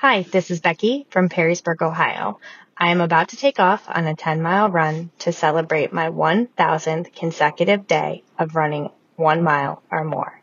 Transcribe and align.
Hi, 0.00 0.22
this 0.22 0.50
is 0.50 0.62
Becky 0.62 1.06
from 1.10 1.28
Perrysburg, 1.28 1.82
Ohio. 1.82 2.40
I 2.74 2.90
am 2.90 3.02
about 3.02 3.28
to 3.28 3.36
take 3.36 3.60
off 3.60 3.84
on 3.86 4.06
a 4.06 4.16
10 4.16 4.40
mile 4.40 4.70
run 4.70 5.10
to 5.18 5.30
celebrate 5.30 5.92
my 5.92 6.08
1000th 6.08 7.14
consecutive 7.14 7.86
day 7.86 8.22
of 8.38 8.56
running 8.56 8.88
one 9.16 9.42
mile 9.42 9.82
or 9.90 10.02
more. 10.02 10.40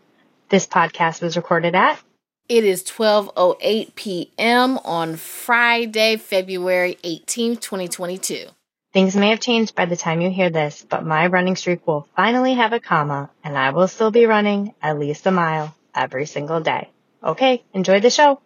This 0.49 0.67
podcast 0.67 1.23
was 1.23 1.37
recorded 1.37 1.73
at 1.73 1.99
it 2.47 2.65
is 2.65 2.83
12:08 2.83 3.95
p.m. 3.95 4.77
on 4.85 5.15
Friday, 5.15 6.17
February 6.17 6.99
18th, 7.03 7.59
2022. 7.59 8.45
Things 8.93 9.15
may 9.15 9.31
have 9.31 9.39
changed 9.39 9.73
by 9.73 9.85
the 9.85 9.97
time 9.97 10.21
you 10.21 10.29
hear 10.29 10.51
this, 10.51 10.85
but 10.87 11.03
my 11.03 11.25
running 11.25 11.55
streak 11.55 11.87
will 11.87 12.07
finally 12.15 12.53
have 12.53 12.73
a 12.73 12.79
comma 12.79 13.31
and 13.43 13.57
I 13.57 13.71
will 13.71 13.87
still 13.87 14.11
be 14.11 14.27
running 14.27 14.75
at 14.83 14.99
least 14.99 15.25
a 15.25 15.31
mile 15.31 15.75
every 15.95 16.27
single 16.27 16.59
day. 16.59 16.91
Okay, 17.23 17.63
enjoy 17.73 18.01
the 18.01 18.11
show. 18.11 18.39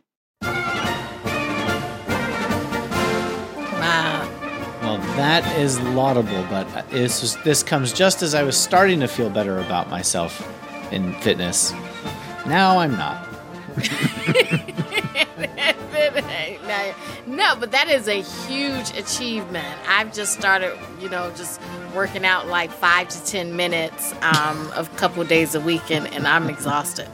That 5.21 5.45
is 5.59 5.79
laudable, 5.79 6.43
but 6.49 6.67
this 6.89 7.35
this 7.43 7.61
comes 7.61 7.93
just 7.93 8.23
as 8.23 8.33
I 8.33 8.41
was 8.41 8.57
starting 8.57 9.01
to 9.01 9.07
feel 9.07 9.29
better 9.29 9.59
about 9.59 9.87
myself 9.87 10.41
in 10.91 11.13
fitness. 11.21 11.73
Now 12.47 12.79
I'm 12.79 12.93
not. 12.97 13.27
no, 17.27 17.55
but 17.59 17.69
that 17.69 17.87
is 17.87 18.07
a 18.07 18.23
huge 18.23 18.97
achievement. 18.97 19.77
I've 19.87 20.11
just 20.11 20.33
started, 20.33 20.75
you 20.99 21.07
know, 21.07 21.31
just 21.35 21.61
working 21.93 22.25
out 22.25 22.47
like 22.47 22.71
five 22.71 23.07
to 23.09 23.23
ten 23.23 23.55
minutes 23.55 24.13
um, 24.23 24.71
a 24.75 24.89
couple 24.95 25.23
days 25.23 25.53
a 25.53 25.61
week, 25.61 25.91
and, 25.91 26.07
and 26.07 26.25
I'm 26.25 26.49
exhausted. 26.49 27.07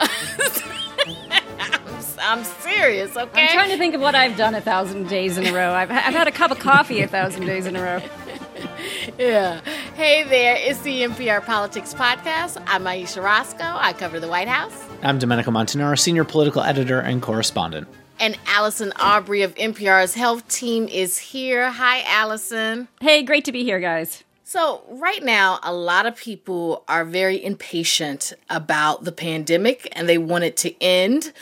I'm 2.20 2.44
serious, 2.44 3.16
okay? 3.16 3.42
I'm 3.42 3.54
trying 3.54 3.70
to 3.70 3.78
think 3.78 3.94
of 3.94 4.00
what 4.00 4.14
I've 4.14 4.36
done 4.36 4.54
a 4.54 4.60
thousand 4.60 5.08
days 5.08 5.38
in 5.38 5.46
a 5.46 5.52
row. 5.52 5.72
I've, 5.72 5.90
I've 5.90 6.14
had 6.14 6.28
a 6.28 6.32
cup 6.32 6.50
of 6.50 6.58
coffee 6.58 7.00
a 7.00 7.08
thousand 7.08 7.46
days 7.46 7.66
in 7.66 7.76
a 7.76 7.82
row. 7.82 8.02
yeah. 9.18 9.60
Hey 9.94 10.24
there, 10.24 10.56
it's 10.58 10.80
the 10.80 11.02
NPR 11.02 11.44
Politics 11.44 11.94
Podcast. 11.94 12.62
I'm 12.66 12.86
Ayesha 12.86 13.22
Rascoe. 13.22 13.64
I 13.64 13.92
cover 13.94 14.20
the 14.20 14.28
White 14.28 14.48
House. 14.48 14.84
I'm 15.02 15.18
Domenico 15.18 15.50
Montanaro, 15.50 15.98
senior 15.98 16.24
political 16.24 16.62
editor 16.62 17.00
and 17.00 17.22
correspondent. 17.22 17.88
And 18.18 18.38
Allison 18.46 18.92
Aubrey 19.00 19.42
of 19.42 19.54
NPR's 19.54 20.12
health 20.12 20.46
team 20.48 20.88
is 20.88 21.16
here. 21.16 21.70
Hi, 21.70 22.02
Allison. 22.02 22.88
Hey, 23.00 23.22
great 23.22 23.46
to 23.46 23.52
be 23.52 23.64
here, 23.64 23.80
guys. 23.80 24.24
So, 24.44 24.82
right 24.88 25.22
now, 25.22 25.60
a 25.62 25.72
lot 25.72 26.06
of 26.06 26.16
people 26.16 26.84
are 26.88 27.04
very 27.04 27.42
impatient 27.42 28.32
about 28.50 29.04
the 29.04 29.12
pandemic 29.12 29.88
and 29.92 30.08
they 30.08 30.18
want 30.18 30.42
it 30.42 30.56
to 30.58 30.82
end 30.82 31.32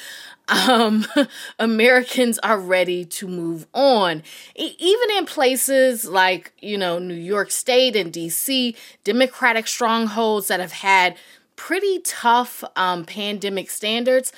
um, 0.48 1.06
Americans 1.58 2.38
are 2.41 2.58
ready 2.58 3.04
to 3.04 3.28
move 3.28 3.66
on. 3.72 4.22
E- 4.56 4.77
even 4.78 5.16
in 5.16 5.27
places 5.27 6.04
like, 6.04 6.52
you 6.60 6.78
know, 6.78 6.98
New 6.98 7.14
York 7.14 7.50
State 7.50 7.96
and 7.96 8.12
DC, 8.12 8.76
Democratic 9.04 9.66
strongholds 9.66 10.48
that 10.48 10.60
have 10.60 10.72
had 10.72 11.16
pretty 11.56 12.00
tough 12.00 12.64
um, 12.76 13.04
pandemic 13.04 13.70
standards, 13.70 14.32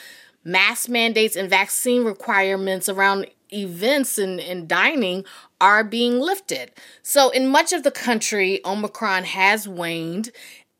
mask 0.45 0.89
mandates, 0.89 1.37
and 1.37 1.49
vaccine 1.49 2.05
requirements 2.05 2.89
around 2.89 3.27
events 3.53 4.19
and, 4.19 4.41
and 4.41 4.69
dining 4.69 5.25
are 5.61 5.85
being 5.85 6.19
lifted. 6.19 6.73
So, 7.03 7.31
in 7.31 7.47
much 7.49 7.73
of 7.73 7.83
the 7.83 7.91
country, 7.91 8.61
Omicron 8.65 9.25
has 9.25 9.69
waned 9.69 10.31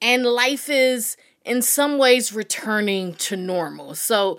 and 0.01 0.25
life 0.25 0.69
is 0.69 1.17
in 1.45 1.63
some 1.63 1.99
ways 1.99 2.33
returning 2.33 3.15
to 3.15 3.37
normal. 3.37 3.95
So, 3.95 4.39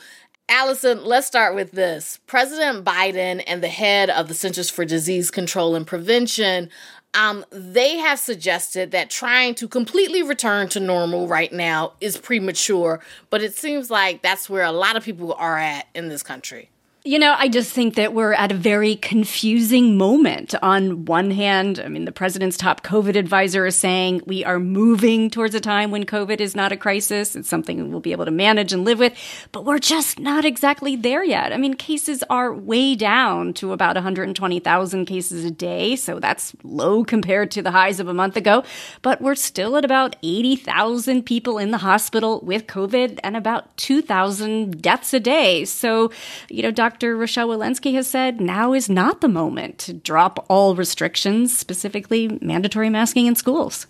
Allison, 0.50 1.04
let's 1.06 1.28
start 1.28 1.56
with 1.56 1.72
this. 1.72 2.20
President 2.28 2.84
Biden 2.84 3.44
and 3.48 3.64
the 3.64 3.70
head 3.70 4.10
of 4.10 4.28
the 4.28 4.34
Centers 4.34 4.70
for 4.70 4.84
Disease 4.84 5.32
Control 5.32 5.76
and 5.76 5.88
Prevention 5.88 6.70
um, 7.14 7.46
they 7.50 7.98
have 7.98 8.20
suggested 8.20 8.92
that 8.92 9.10
trying 9.10 9.56
to 9.56 9.68
completely 9.68 10.24
return 10.24 10.70
to 10.70 10.80
normal 10.80 11.28
right 11.28 11.52
now 11.52 11.94
is 12.00 12.18
premature, 12.18 13.02
but 13.30 13.42
it 13.42 13.54
seems 13.54 13.90
like 13.92 14.22
that's 14.22 14.50
where 14.50 14.64
a 14.64 14.72
lot 14.72 14.96
of 14.96 15.04
people 15.04 15.34
are 15.34 15.58
at 15.58 15.88
in 15.94 16.08
this 16.08 16.24
country. 16.24 16.70
You 17.04 17.18
know, 17.18 17.34
I 17.36 17.48
just 17.48 17.72
think 17.72 17.96
that 17.96 18.14
we're 18.14 18.34
at 18.34 18.52
a 18.52 18.56
very 18.56 18.96
confusing 18.96 19.98
moment. 19.98 20.54
On 20.62 21.06
one 21.06 21.32
hand, 21.32 21.82
I 21.84 21.88
mean, 21.88 22.06
the 22.06 22.12
president's 22.12 22.58
top 22.58 22.84
COVID 22.84 23.16
advisor 23.16 23.66
is 23.66 23.76
saying 23.76 24.22
we 24.28 24.46
are 24.46 24.60
moving 24.60 25.32
towards 25.32 25.56
a 25.56 25.60
time 25.60 25.90
when 25.90 26.06
COVID 26.06 26.40
is 26.40 26.56
not 26.56 26.72
a 26.72 26.78
crisis. 26.78 27.36
It's 27.36 27.50
something 27.50 27.90
we'll 27.90 28.02
be 28.02 28.12
able 28.12 28.26
to 28.26 28.32
manage 28.32 28.72
and 28.72 28.86
live 28.86 29.00
with, 29.00 29.14
but 29.52 29.66
we're 29.66 29.80
just 29.80 30.20
not 30.20 30.46
exactly 30.46 30.96
there 30.96 31.24
yet. 31.24 31.52
I 31.52 31.58
mean, 31.58 31.74
cases 31.74 32.24
are 32.30 32.54
way 32.54 32.94
down 32.94 33.54
to 33.54 33.72
about 33.74 33.96
120,000 33.96 35.06
cases 35.06 35.44
a 35.44 35.50
day. 35.50 35.96
So 35.96 36.20
that's 36.20 36.56
low 36.62 37.04
compared 37.04 37.50
to 37.52 37.64
the 37.64 37.72
highs 37.72 38.00
of 38.00 38.10
a 38.10 38.14
month 38.14 38.38
ago, 38.38 38.64
but 39.02 39.20
we're 39.22 39.34
still 39.34 39.76
at 39.76 39.84
about 39.84 40.18
80,000 40.22 41.24
people 41.24 41.58
in 41.58 41.72
the 41.72 41.80
hospital 41.80 42.42
with 42.42 42.68
COVID 42.68 43.20
and 43.24 43.36
about 43.36 43.76
2,000 43.78 44.84
deaths 44.84 45.16
a 45.16 45.20
day. 45.20 45.66
So, 45.66 46.12
you 46.48 46.62
know, 46.62 46.70
Dr. 46.70 46.91
Dr. 46.92 47.16
Rochelle 47.16 47.48
Walensky 47.48 47.94
has 47.94 48.06
said 48.06 48.42
now 48.42 48.74
is 48.74 48.90
not 48.90 49.22
the 49.22 49.30
moment 49.30 49.78
to 49.78 49.94
drop 49.94 50.46
all 50.50 50.76
restrictions, 50.76 51.58
specifically 51.58 52.38
mandatory 52.42 52.90
masking 52.90 53.28
in 53.28 53.36
schools. 53.36 53.88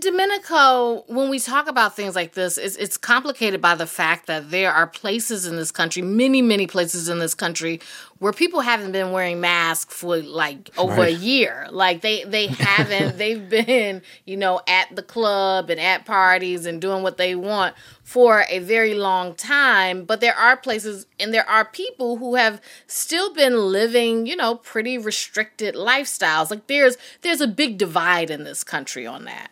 Domenico, 0.00 1.04
when 1.06 1.30
we 1.30 1.38
talk 1.38 1.68
about 1.68 1.94
things 1.94 2.16
like 2.16 2.32
this, 2.32 2.58
it's, 2.58 2.74
it's 2.74 2.96
complicated 2.96 3.60
by 3.60 3.76
the 3.76 3.86
fact 3.86 4.26
that 4.26 4.50
there 4.50 4.72
are 4.72 4.88
places 4.88 5.46
in 5.46 5.54
this 5.54 5.70
country, 5.70 6.02
many, 6.02 6.42
many 6.42 6.66
places 6.66 7.08
in 7.08 7.20
this 7.20 7.34
country, 7.34 7.80
where 8.18 8.32
people 8.32 8.60
haven't 8.60 8.92
been 8.92 9.12
wearing 9.12 9.40
masks 9.40 9.94
for 9.94 10.18
like 10.18 10.70
over 10.76 11.02
right. 11.02 11.14
a 11.14 11.18
year. 11.18 11.68
Like 11.70 12.00
they 12.00 12.24
they 12.24 12.46
haven't. 12.48 13.16
they've 13.16 13.48
been, 13.48 14.02
you 14.24 14.36
know, 14.36 14.60
at 14.66 14.94
the 14.94 15.02
club 15.02 15.70
and 15.70 15.80
at 15.80 16.04
parties 16.04 16.66
and 16.66 16.80
doing 16.80 17.02
what 17.04 17.16
they 17.16 17.36
want 17.36 17.74
for 18.12 18.44
a 18.50 18.58
very 18.58 18.92
long 18.92 19.34
time. 19.34 20.04
But 20.04 20.20
there 20.20 20.36
are 20.36 20.54
places 20.54 21.06
and 21.18 21.32
there 21.32 21.48
are 21.48 21.64
people 21.64 22.18
who 22.18 22.34
have 22.34 22.60
still 22.86 23.32
been 23.32 23.72
living, 23.72 24.26
you 24.26 24.36
know, 24.36 24.56
pretty 24.56 24.98
restricted 24.98 25.74
lifestyles. 25.74 26.50
Like 26.50 26.66
there's 26.66 26.98
there's 27.22 27.40
a 27.40 27.48
big 27.48 27.78
divide 27.78 28.28
in 28.28 28.44
this 28.44 28.64
country 28.64 29.06
on 29.06 29.24
that. 29.24 29.50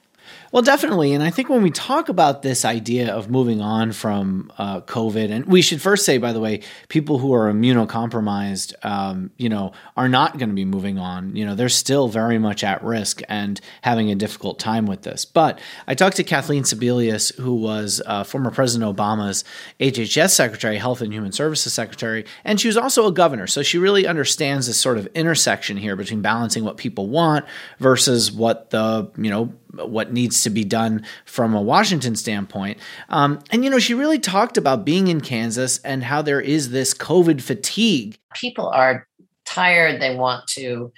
Well, 0.53 0.63
definitely. 0.63 1.13
And 1.13 1.23
I 1.23 1.31
think 1.31 1.49
when 1.49 1.63
we 1.63 1.71
talk 1.71 2.09
about 2.09 2.43
this 2.43 2.65
idea 2.65 3.15
of 3.15 3.31
moving 3.31 3.61
on 3.61 3.93
from 3.93 4.51
uh, 4.59 4.81
COVID, 4.81 5.31
and 5.31 5.47
we 5.47 5.63
should 5.63 5.81
first 5.81 6.05
say, 6.05 6.19
by 6.19 6.33
the 6.33 6.41
way, 6.41 6.63
people 6.89 7.19
who 7.19 7.33
are 7.33 7.53
immunocompromised, 7.53 8.75
um, 8.85 9.31
you 9.37 9.49
know, 9.49 9.71
are 9.97 10.09
not 10.09 10.39
going 10.39 10.49
to 10.49 10.55
be 10.55 10.65
moving 10.65 10.99
on. 10.99 11.37
You 11.37 11.47
know, 11.47 11.55
they're 11.55 11.69
still 11.69 12.09
very 12.09 12.39
much 12.39 12.65
at 12.65 12.83
risk 12.83 13.21
and 13.29 13.61
having 13.83 14.11
a 14.11 14.17
difficult 14.17 14.59
time 14.59 14.87
with 14.87 15.03
this. 15.03 15.25
But 15.25 15.61
I 15.87 15.95
talked 15.95 16.17
to 16.17 16.25
Kathleen 16.25 16.65
Sebelius, 16.65 17.33
who 17.37 17.55
was 17.55 18.03
uh, 18.05 18.25
former 18.25 18.51
President 18.51 18.97
Obama's 18.97 19.45
HHS 19.79 20.31
Secretary, 20.31 20.79
Health 20.79 21.01
and 21.01 21.13
Human 21.13 21.31
Services 21.31 21.73
Secretary, 21.73 22.25
and 22.43 22.61
she 22.61 22.67
was 22.67 22.77
also 22.77 23.07
a 23.07 23.13
governor. 23.13 23.47
So 23.47 23.63
she 23.63 23.79
really 23.79 24.05
understands 24.05 24.67
this 24.67 24.81
sort 24.81 24.99
of 24.99 25.07
intersection 25.15 25.77
here 25.77 25.95
between 25.95 26.23
balancing 26.23 26.65
what 26.65 26.77
people 26.77 27.07
want 27.07 27.45
versus 27.79 28.33
what 28.33 28.71
the, 28.71 29.09
you 29.17 29.31
know, 29.31 29.53
what 29.75 30.13
needs 30.13 30.43
to 30.43 30.51
be 30.51 30.65
done 30.65 31.05
from 31.25 31.55
a 31.55 31.63
Washington 31.63 32.17
standpoint. 32.17 32.79
Um, 33.09 33.41
and, 33.51 33.65
you 33.65 33.71
know, 33.71 33.79
she 33.79 33.95
really 33.95 34.19
talked 34.19 34.57
about 34.57 34.85
being 34.85 35.09
in 35.09 35.21
Kansas 35.21 35.79
and 35.79 36.03
how 36.05 36.23
there 36.23 36.41
is 36.41 36.71
this 36.71 36.95
COVID 36.95 37.41
fatigue. 37.41 38.19
People 38.35 38.69
are 38.69 39.07
tired. 39.47 40.01
They 40.01 40.15
want 40.15 40.47
to 40.49 40.93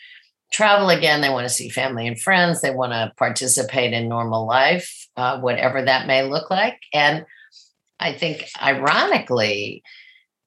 travel 0.53 0.91
again. 0.91 1.21
They 1.21 1.31
want 1.31 1.47
to 1.47 1.55
see 1.55 1.69
family 1.69 2.07
and 2.07 2.21
friends. 2.21 2.61
They 2.61 2.71
want 2.71 2.93
to 2.93 3.13
participate 3.17 3.93
in 3.93 4.09
normal 4.09 4.47
life, 4.47 5.09
uh, 5.17 5.41
whatever 5.41 5.83
that 5.83 6.07
may 6.07 6.29
look 6.29 6.51
like. 6.51 6.79
And 6.93 7.25
I 7.99 8.13
think, 8.13 8.49
ironically, 8.61 9.83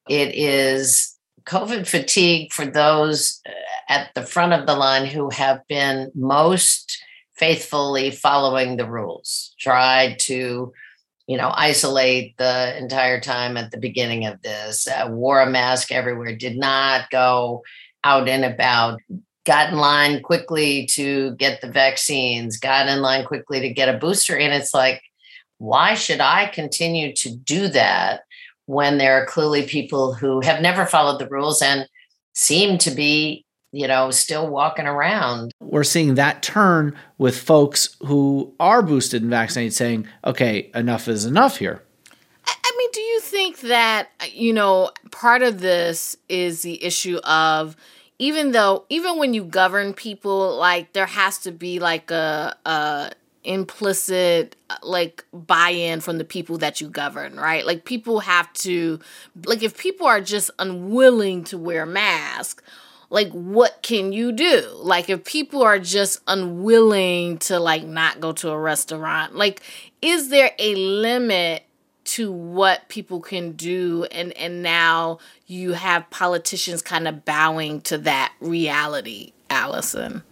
it 0.08 0.34
is 0.34 1.16
COVID 1.46 1.86
fatigue 1.86 2.52
for 2.52 2.66
those 2.66 3.40
uh, 3.48 3.52
at 3.88 4.10
the 4.14 4.22
front 4.22 4.52
of 4.52 4.66
the 4.66 4.74
line 4.74 5.06
who 5.06 5.30
have 5.30 5.60
been 5.68 6.10
most 6.14 7.02
faithfully 7.36 8.10
following 8.10 8.76
the 8.76 8.88
rules, 8.88 9.54
tried 9.58 10.18
to, 10.18 10.72
you 11.26 11.36
know, 11.36 11.52
isolate 11.54 12.36
the 12.38 12.76
entire 12.78 13.20
time 13.20 13.56
at 13.56 13.70
the 13.70 13.78
beginning 13.78 14.26
of 14.26 14.40
this, 14.42 14.88
uh, 14.88 15.06
wore 15.10 15.40
a 15.40 15.50
mask 15.50 15.92
everywhere, 15.92 16.34
did 16.34 16.56
not 16.56 17.10
go 17.10 17.62
out 18.04 18.28
and 18.28 18.44
about, 18.44 19.00
got 19.44 19.72
in 19.72 19.78
line 19.78 20.22
quickly 20.22 20.86
to 20.86 21.34
get 21.36 21.60
the 21.60 21.70
vaccines, 21.70 22.58
got 22.58 22.88
in 22.88 23.00
line 23.00 23.24
quickly 23.24 23.60
to 23.60 23.72
get 23.72 23.94
a 23.94 23.98
booster. 23.98 24.36
And 24.36 24.52
it's 24.52 24.74
like, 24.74 25.02
why 25.58 25.94
should 25.94 26.20
I 26.20 26.46
continue 26.46 27.14
to 27.14 27.34
do 27.34 27.68
that 27.68 28.22
when 28.66 28.98
there 28.98 29.20
are 29.20 29.26
clearly 29.26 29.66
people 29.66 30.12
who 30.12 30.40
have 30.40 30.60
never 30.60 30.86
followed 30.86 31.18
the 31.18 31.28
rules 31.28 31.62
and 31.62 31.88
seem 32.34 32.78
to 32.78 32.90
be 32.90 33.45
you 33.76 33.86
know, 33.86 34.10
still 34.10 34.48
walking 34.48 34.86
around. 34.86 35.52
We're 35.60 35.84
seeing 35.84 36.14
that 36.14 36.42
turn 36.42 36.96
with 37.18 37.38
folks 37.38 37.94
who 38.00 38.54
are 38.58 38.80
boosted 38.80 39.20
and 39.20 39.30
vaccinated 39.30 39.74
saying, 39.74 40.08
okay, 40.24 40.70
enough 40.74 41.08
is 41.08 41.26
enough 41.26 41.58
here. 41.58 41.82
I 42.46 42.72
mean, 42.78 42.90
do 42.92 43.00
you 43.02 43.20
think 43.20 43.60
that, 43.60 44.08
you 44.32 44.54
know, 44.54 44.92
part 45.10 45.42
of 45.42 45.60
this 45.60 46.16
is 46.30 46.62
the 46.62 46.82
issue 46.82 47.18
of 47.18 47.76
even 48.18 48.52
though, 48.52 48.86
even 48.88 49.18
when 49.18 49.34
you 49.34 49.44
govern 49.44 49.92
people, 49.92 50.56
like 50.56 50.94
there 50.94 51.04
has 51.04 51.36
to 51.40 51.52
be 51.52 51.78
like 51.78 52.10
a, 52.10 52.56
a 52.64 53.10
implicit 53.44 54.56
like 54.82 55.24
buy-in 55.32 56.00
from 56.00 56.16
the 56.18 56.24
people 56.24 56.58
that 56.58 56.80
you 56.80 56.88
govern 56.88 57.36
right 57.36 57.64
like 57.64 57.84
people 57.84 58.18
have 58.18 58.52
to 58.52 58.98
like 59.44 59.62
if 59.62 59.78
people 59.78 60.04
are 60.04 60.20
just 60.20 60.50
unwilling 60.58 61.44
to 61.44 61.56
wear 61.56 61.86
masks 61.86 62.60
like 63.10 63.30
what 63.30 63.82
can 63.82 64.12
you 64.12 64.32
do? 64.32 64.68
Like 64.74 65.08
if 65.08 65.24
people 65.24 65.62
are 65.62 65.78
just 65.78 66.20
unwilling 66.26 67.38
to 67.38 67.58
like 67.58 67.84
not 67.84 68.20
go 68.20 68.32
to 68.32 68.50
a 68.50 68.58
restaurant 68.58 69.34
like 69.34 69.62
is 70.02 70.28
there 70.28 70.52
a 70.58 70.74
limit 70.74 71.62
to 72.04 72.30
what 72.30 72.88
people 72.88 73.20
can 73.20 73.52
do? 73.52 74.04
And 74.10 74.32
and 74.34 74.62
now 74.62 75.18
you 75.46 75.72
have 75.72 76.08
politicians 76.10 76.82
kind 76.82 77.08
of 77.08 77.24
bowing 77.24 77.80
to 77.82 77.98
that 77.98 78.32
reality 78.40 79.32
allison 79.50 80.22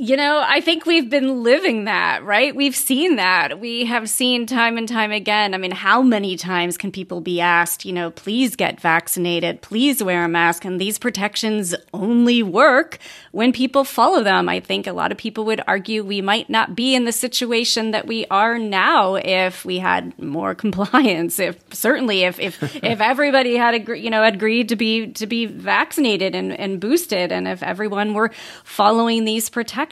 you 0.00 0.16
know, 0.16 0.44
I 0.46 0.60
think 0.60 0.86
we've 0.86 1.10
been 1.10 1.42
living 1.42 1.86
that, 1.86 2.22
right? 2.22 2.54
We've 2.54 2.76
seen 2.76 3.16
that. 3.16 3.58
We 3.58 3.86
have 3.86 4.08
seen 4.08 4.46
time 4.46 4.78
and 4.78 4.88
time 4.88 5.10
again. 5.10 5.54
I 5.54 5.58
mean, 5.58 5.72
how 5.72 6.02
many 6.02 6.36
times 6.36 6.78
can 6.78 6.92
people 6.92 7.20
be 7.20 7.40
asked, 7.40 7.84
you 7.84 7.92
know, 7.92 8.12
please 8.12 8.54
get 8.54 8.80
vaccinated, 8.80 9.60
please 9.60 10.00
wear 10.00 10.24
a 10.24 10.28
mask? 10.28 10.64
And 10.64 10.80
these 10.80 11.00
protections 11.00 11.74
only 11.92 12.44
work 12.44 12.98
when 13.32 13.52
people 13.52 13.82
follow 13.82 14.22
them. 14.22 14.48
I 14.48 14.60
think 14.60 14.86
a 14.86 14.92
lot 14.92 15.10
of 15.10 15.18
people 15.18 15.44
would 15.46 15.62
argue 15.66 16.04
we 16.04 16.22
might 16.22 16.48
not 16.48 16.76
be 16.76 16.94
in 16.94 17.04
the 17.04 17.10
situation 17.10 17.90
that 17.90 18.06
we 18.06 18.24
are 18.26 18.56
now 18.56 19.16
if 19.16 19.64
we 19.64 19.80
had 19.80 20.16
more 20.16 20.54
compliance. 20.64 21.40
If 21.40 21.58
certainly 21.74 22.22
if 22.22 22.38
if 22.38 22.62
if 22.84 23.00
everybody 23.00 23.56
had 23.56 23.74
agree, 23.74 24.00
you 24.00 24.10
know 24.10 24.22
agreed 24.22 24.68
to 24.68 24.76
be 24.76 25.08
to 25.14 25.26
be 25.26 25.46
vaccinated 25.46 26.36
and, 26.36 26.52
and 26.52 26.78
boosted, 26.78 27.32
and 27.32 27.48
if 27.48 27.64
everyone 27.64 28.14
were 28.14 28.30
following 28.62 29.24
these 29.24 29.50
protections 29.50 29.87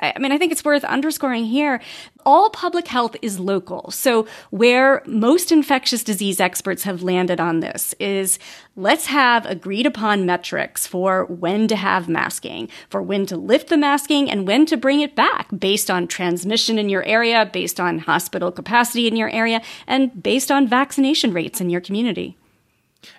I 0.00 0.18
mean, 0.18 0.32
I 0.32 0.38
think 0.38 0.52
it's 0.52 0.64
worth 0.64 0.84
underscoring 0.84 1.44
here 1.44 1.80
all 2.26 2.50
public 2.50 2.88
health 2.88 3.16
is 3.22 3.40
local. 3.40 3.90
So, 3.90 4.26
where 4.50 5.02
most 5.06 5.52
infectious 5.52 6.04
disease 6.04 6.40
experts 6.40 6.82
have 6.84 7.02
landed 7.02 7.40
on 7.40 7.60
this 7.60 7.94
is 7.98 8.38
let's 8.76 9.06
have 9.06 9.46
agreed 9.46 9.86
upon 9.86 10.26
metrics 10.26 10.86
for 10.86 11.24
when 11.26 11.68
to 11.68 11.76
have 11.76 12.08
masking, 12.08 12.68
for 12.88 13.02
when 13.02 13.26
to 13.26 13.36
lift 13.36 13.68
the 13.68 13.76
masking, 13.76 14.30
and 14.30 14.46
when 14.46 14.66
to 14.66 14.76
bring 14.76 15.00
it 15.00 15.14
back 15.14 15.48
based 15.56 15.90
on 15.90 16.06
transmission 16.06 16.78
in 16.78 16.88
your 16.88 17.04
area, 17.04 17.48
based 17.52 17.80
on 17.80 18.00
hospital 18.00 18.52
capacity 18.52 19.06
in 19.06 19.16
your 19.16 19.30
area, 19.30 19.60
and 19.86 20.22
based 20.22 20.50
on 20.50 20.68
vaccination 20.68 21.32
rates 21.32 21.60
in 21.60 21.70
your 21.70 21.80
community. 21.80 22.36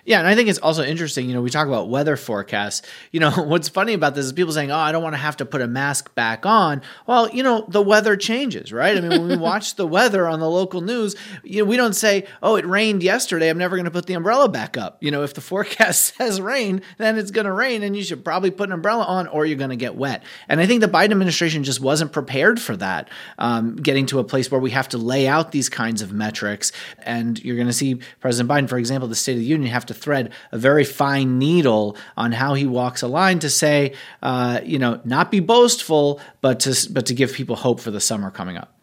Yeah, 0.04 0.18
and 0.18 0.26
I 0.26 0.34
think 0.34 0.48
it's 0.48 0.58
also 0.58 0.82
interesting. 0.82 1.28
You 1.28 1.34
know, 1.34 1.42
we 1.42 1.50
talk 1.50 1.68
about 1.68 1.88
weather 1.88 2.16
forecasts. 2.16 2.82
You 3.12 3.20
know, 3.20 3.30
what's 3.36 3.68
funny 3.68 3.92
about 3.92 4.16
this 4.16 4.26
is 4.26 4.32
people 4.32 4.52
saying, 4.52 4.72
"Oh, 4.72 4.76
I 4.76 4.90
don't 4.90 5.02
want 5.02 5.14
to 5.14 5.18
have 5.18 5.36
to 5.36 5.44
put 5.44 5.60
a 5.60 5.68
mask 5.68 6.12
back 6.16 6.44
on." 6.44 6.82
Well, 7.06 7.30
you 7.30 7.44
know, 7.44 7.64
the 7.68 7.80
weather 7.80 8.16
changes, 8.16 8.72
right? 8.72 8.96
I 8.96 9.00
mean, 9.00 9.10
when 9.10 9.28
we 9.28 9.36
watch 9.42 9.76
the 9.76 9.86
weather 9.86 10.26
on 10.26 10.40
the 10.40 10.50
local 10.50 10.80
news, 10.80 11.14
you 11.44 11.62
know, 11.62 11.68
we 11.68 11.76
don't 11.76 11.94
say, 11.94 12.26
"Oh, 12.42 12.56
it 12.56 12.66
rained 12.66 13.04
yesterday. 13.04 13.48
I'm 13.48 13.58
never 13.58 13.76
going 13.76 13.84
to 13.84 13.92
put 13.92 14.06
the 14.06 14.14
umbrella 14.14 14.48
back 14.48 14.76
up." 14.76 14.98
You 15.00 15.12
know, 15.12 15.22
if 15.22 15.34
the 15.34 15.40
forecast 15.52 16.16
says 16.16 16.40
rain, 16.40 16.82
then 16.98 17.16
it's 17.16 17.30
going 17.30 17.46
to 17.46 17.52
rain, 17.52 17.84
and 17.84 17.96
you 17.96 18.02
should 18.02 18.24
probably 18.24 18.50
put 18.50 18.70
an 18.70 18.72
umbrella 18.72 19.04
on, 19.04 19.28
or 19.28 19.46
you're 19.46 19.58
going 19.58 19.70
to 19.70 19.76
get 19.76 19.94
wet. 19.94 20.24
And 20.48 20.60
I 20.60 20.66
think 20.66 20.80
the 20.80 20.88
Biden 20.88 21.12
administration 21.12 21.62
just 21.62 21.80
wasn't 21.80 22.10
prepared 22.10 22.60
for 22.60 22.76
that, 22.78 23.08
um, 23.38 23.76
getting 23.76 24.06
to 24.06 24.18
a 24.18 24.24
place 24.24 24.50
where 24.50 24.60
we 24.60 24.72
have 24.72 24.88
to 24.88 24.98
lay 24.98 25.28
out 25.28 25.52
these 25.52 25.68
kinds 25.68 26.02
of 26.02 26.12
metrics. 26.12 26.72
And 26.98 27.42
you're 27.44 27.56
going 27.56 27.68
to 27.68 27.72
see 27.72 28.00
President 28.18 28.50
Biden, 28.50 28.68
for 28.68 28.78
example, 28.78 29.08
the 29.08 29.14
State 29.14 29.34
of 29.34 29.38
the 29.38 29.44
Union, 29.44 29.70
have 29.70 29.86
to 29.92 29.98
thread 29.98 30.32
a 30.50 30.58
very 30.58 30.84
fine 30.84 31.38
needle 31.38 31.96
on 32.16 32.32
how 32.32 32.54
he 32.54 32.66
walks 32.66 33.02
a 33.02 33.08
line 33.08 33.38
to 33.40 33.50
say, 33.50 33.94
uh, 34.22 34.60
you 34.64 34.78
know, 34.78 35.00
not 35.04 35.30
be 35.30 35.40
boastful, 35.40 36.20
but 36.40 36.60
to 36.60 36.92
but 36.92 37.06
to 37.06 37.14
give 37.14 37.32
people 37.32 37.56
hope 37.56 37.80
for 37.80 37.90
the 37.90 38.00
summer 38.00 38.30
coming 38.30 38.56
up. 38.56 38.76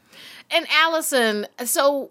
And 0.52 0.66
Allison, 0.72 1.46
so 1.66 2.10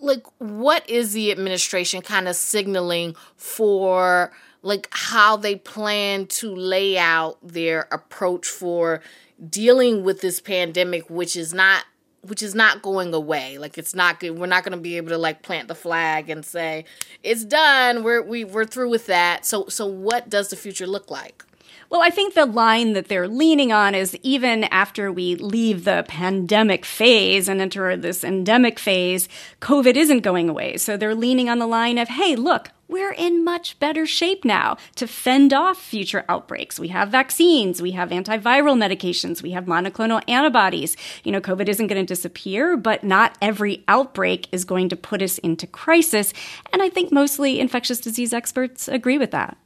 like, 0.00 0.24
what 0.38 0.88
is 0.90 1.12
the 1.12 1.30
administration 1.30 2.02
kind 2.02 2.28
of 2.28 2.36
signaling 2.36 3.14
for? 3.36 4.32
like 4.62 4.88
how 4.90 5.36
they 5.36 5.54
plan 5.54 6.26
to 6.26 6.52
lay 6.52 6.98
out 6.98 7.38
their 7.40 7.86
approach 7.92 8.48
for 8.48 9.00
dealing 9.48 10.02
with 10.02 10.20
this 10.22 10.40
pandemic 10.40 11.08
which 11.08 11.36
is 11.36 11.54
not 11.54 11.84
which 12.28 12.42
is 12.42 12.54
not 12.54 12.82
going 12.82 13.12
away. 13.14 13.58
Like 13.58 13.78
it's 13.78 13.94
not 13.94 14.20
good. 14.20 14.38
We're 14.38 14.46
not 14.46 14.64
going 14.64 14.76
to 14.76 14.82
be 14.82 14.96
able 14.96 15.10
to 15.10 15.18
like 15.18 15.42
plant 15.42 15.68
the 15.68 15.74
flag 15.74 16.30
and 16.30 16.44
say 16.44 16.84
it's 17.22 17.44
done. 17.44 18.02
We're 18.02 18.22
we, 18.22 18.44
we're 18.44 18.64
through 18.64 18.90
with 18.90 19.06
that. 19.06 19.46
So 19.46 19.66
so 19.68 19.86
what 19.86 20.28
does 20.28 20.48
the 20.48 20.56
future 20.56 20.86
look 20.86 21.10
like? 21.10 21.44
Well, 21.88 22.02
I 22.02 22.10
think 22.10 22.34
the 22.34 22.46
line 22.46 22.94
that 22.94 23.06
they're 23.06 23.28
leaning 23.28 23.72
on 23.72 23.94
is 23.94 24.18
even 24.22 24.64
after 24.64 25.12
we 25.12 25.36
leave 25.36 25.84
the 25.84 26.04
pandemic 26.08 26.84
phase 26.84 27.48
and 27.48 27.60
enter 27.60 27.96
this 27.96 28.24
endemic 28.24 28.80
phase, 28.80 29.28
COVID 29.60 29.94
isn't 29.94 30.20
going 30.20 30.48
away. 30.48 30.78
So 30.78 30.96
they're 30.96 31.14
leaning 31.14 31.48
on 31.48 31.60
the 31.60 31.66
line 31.66 31.96
of, 31.98 32.08
hey, 32.08 32.34
look, 32.34 32.70
we're 32.88 33.12
in 33.12 33.44
much 33.44 33.78
better 33.78 34.04
shape 34.04 34.44
now 34.44 34.76
to 34.96 35.06
fend 35.06 35.52
off 35.52 35.80
future 35.80 36.24
outbreaks. 36.28 36.80
We 36.80 36.88
have 36.88 37.08
vaccines, 37.08 37.80
we 37.80 37.92
have 37.92 38.10
antiviral 38.10 38.76
medications, 38.76 39.42
we 39.42 39.52
have 39.52 39.66
monoclonal 39.66 40.22
antibodies. 40.28 40.96
You 41.22 41.32
know, 41.32 41.40
COVID 41.40 41.68
isn't 41.68 41.86
going 41.86 42.04
to 42.04 42.06
disappear, 42.06 42.76
but 42.76 43.04
not 43.04 43.36
every 43.40 43.84
outbreak 43.86 44.48
is 44.50 44.64
going 44.64 44.88
to 44.88 44.96
put 44.96 45.22
us 45.22 45.38
into 45.38 45.66
crisis. 45.66 46.32
And 46.72 46.82
I 46.82 46.88
think 46.88 47.12
mostly 47.12 47.60
infectious 47.60 48.00
disease 48.00 48.32
experts 48.32 48.88
agree 48.88 49.18
with 49.18 49.30
that. 49.30 49.56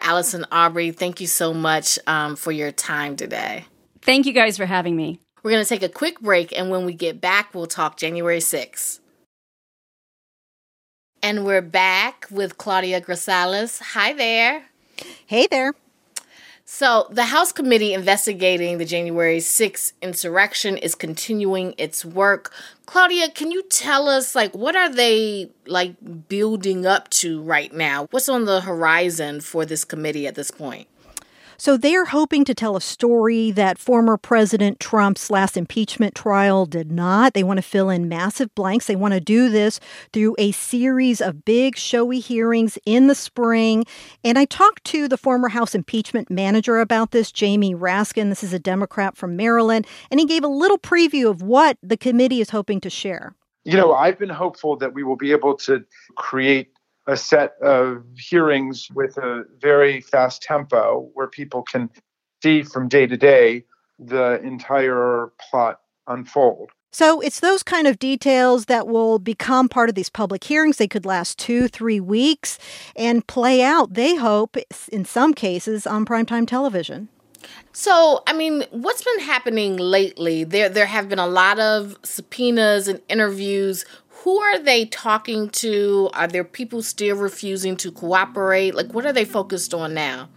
Allison 0.00 0.44
Aubrey, 0.50 0.90
thank 0.90 1.20
you 1.20 1.26
so 1.26 1.52
much 1.52 1.98
um, 2.06 2.36
for 2.36 2.52
your 2.52 2.72
time 2.72 3.16
today. 3.16 3.64
Thank 4.02 4.26
you 4.26 4.32
guys 4.32 4.56
for 4.56 4.66
having 4.66 4.96
me. 4.96 5.20
We're 5.42 5.52
going 5.52 5.64
to 5.64 5.68
take 5.68 5.82
a 5.82 5.88
quick 5.88 6.20
break, 6.20 6.56
and 6.56 6.70
when 6.70 6.84
we 6.84 6.92
get 6.92 7.20
back, 7.20 7.54
we'll 7.54 7.66
talk 7.66 7.96
January 7.96 8.38
6th. 8.38 9.00
And 11.22 11.44
we're 11.44 11.62
back 11.62 12.26
with 12.30 12.56
Claudia 12.58 13.00
Grisales. 13.00 13.80
Hi 13.92 14.12
there. 14.12 14.64
Hey 15.26 15.46
there. 15.50 15.72
So, 16.64 17.08
the 17.10 17.24
House 17.24 17.50
committee 17.50 17.92
investigating 17.92 18.78
the 18.78 18.84
January 18.84 19.38
6th 19.38 19.92
insurrection 20.00 20.76
is 20.76 20.94
continuing 20.94 21.74
its 21.78 22.04
work. 22.04 22.52
Claudia, 22.90 23.30
can 23.30 23.52
you 23.52 23.62
tell 23.62 24.08
us 24.08 24.34
like 24.34 24.52
what 24.52 24.74
are 24.74 24.92
they 24.92 25.48
like 25.64 25.94
building 26.28 26.86
up 26.86 27.08
to 27.10 27.40
right 27.40 27.72
now? 27.72 28.08
What's 28.10 28.28
on 28.28 28.46
the 28.46 28.62
horizon 28.62 29.40
for 29.40 29.64
this 29.64 29.84
committee 29.84 30.26
at 30.26 30.34
this 30.34 30.50
point? 30.50 30.88
So 31.60 31.76
they're 31.76 32.06
hoping 32.06 32.46
to 32.46 32.54
tell 32.54 32.74
a 32.74 32.80
story 32.80 33.50
that 33.50 33.78
former 33.78 34.16
President 34.16 34.80
Trump's 34.80 35.30
last 35.30 35.58
impeachment 35.58 36.14
trial 36.14 36.64
did 36.64 36.90
not. 36.90 37.34
They 37.34 37.42
want 37.42 37.58
to 37.58 37.62
fill 37.62 37.90
in 37.90 38.08
massive 38.08 38.54
blanks. 38.54 38.86
They 38.86 38.96
want 38.96 39.12
to 39.12 39.20
do 39.20 39.50
this 39.50 39.78
through 40.14 40.36
a 40.38 40.52
series 40.52 41.20
of 41.20 41.44
big, 41.44 41.76
showy 41.76 42.18
hearings 42.18 42.78
in 42.86 43.08
the 43.08 43.14
spring. 43.14 43.84
And 44.24 44.38
I 44.38 44.46
talked 44.46 44.84
to 44.84 45.06
the 45.06 45.18
former 45.18 45.50
House 45.50 45.74
impeachment 45.74 46.30
manager 46.30 46.80
about 46.80 47.10
this, 47.10 47.30
Jamie 47.30 47.74
Raskin. 47.74 48.30
This 48.30 48.42
is 48.42 48.54
a 48.54 48.58
Democrat 48.58 49.14
from 49.14 49.36
Maryland. 49.36 49.86
And 50.10 50.18
he 50.18 50.24
gave 50.24 50.44
a 50.44 50.48
little 50.48 50.78
preview 50.78 51.28
of 51.28 51.42
what 51.42 51.76
the 51.82 51.98
committee 51.98 52.40
is 52.40 52.48
hoping 52.48 52.80
to 52.80 52.88
share. 52.88 53.34
You 53.64 53.76
know, 53.76 53.92
I've 53.92 54.18
been 54.18 54.30
hopeful 54.30 54.76
that 54.76 54.94
we 54.94 55.02
will 55.02 55.16
be 55.16 55.30
able 55.32 55.58
to 55.58 55.84
create 56.16 56.72
a 57.06 57.16
set 57.16 57.52
of 57.62 58.04
hearings 58.16 58.88
with 58.94 59.16
a 59.16 59.44
very 59.60 60.00
fast 60.00 60.42
tempo 60.42 61.08
where 61.14 61.26
people 61.26 61.62
can 61.62 61.90
see 62.42 62.62
from 62.62 62.88
day 62.88 63.06
to 63.06 63.16
day 63.16 63.64
the 63.98 64.40
entire 64.42 65.32
plot 65.50 65.80
unfold. 66.06 66.70
So 66.92 67.20
it's 67.20 67.38
those 67.38 67.62
kind 67.62 67.86
of 67.86 67.98
details 68.00 68.64
that 68.64 68.88
will 68.88 69.20
become 69.20 69.68
part 69.68 69.88
of 69.88 69.94
these 69.94 70.10
public 70.10 70.42
hearings. 70.42 70.76
They 70.76 70.88
could 70.88 71.06
last 71.06 71.38
two, 71.38 71.68
three 71.68 72.00
weeks 72.00 72.58
and 72.96 73.24
play 73.26 73.62
out, 73.62 73.94
they 73.94 74.16
hope, 74.16 74.56
in 74.90 75.04
some 75.04 75.32
cases, 75.32 75.86
on 75.86 76.04
primetime 76.04 76.48
television. 76.48 77.08
So, 77.72 78.22
I 78.26 78.32
mean, 78.32 78.64
what's 78.70 79.04
been 79.04 79.20
happening 79.20 79.76
lately? 79.76 80.44
There 80.44 80.68
there 80.68 80.86
have 80.86 81.08
been 81.08 81.18
a 81.18 81.26
lot 81.26 81.58
of 81.58 81.96
subpoenas 82.02 82.88
and 82.88 83.00
interviews 83.08 83.84
who 84.22 84.38
are 84.38 84.58
they 84.58 84.84
talking 84.84 85.48
to? 85.48 86.10
Are 86.12 86.28
there 86.28 86.44
people 86.44 86.82
still 86.82 87.16
refusing 87.16 87.76
to 87.78 87.90
cooperate? 87.90 88.74
Like, 88.74 88.92
what 88.92 89.06
are 89.06 89.12
they 89.12 89.24
focused 89.24 89.72
on 89.72 89.94
now? 89.94 90.28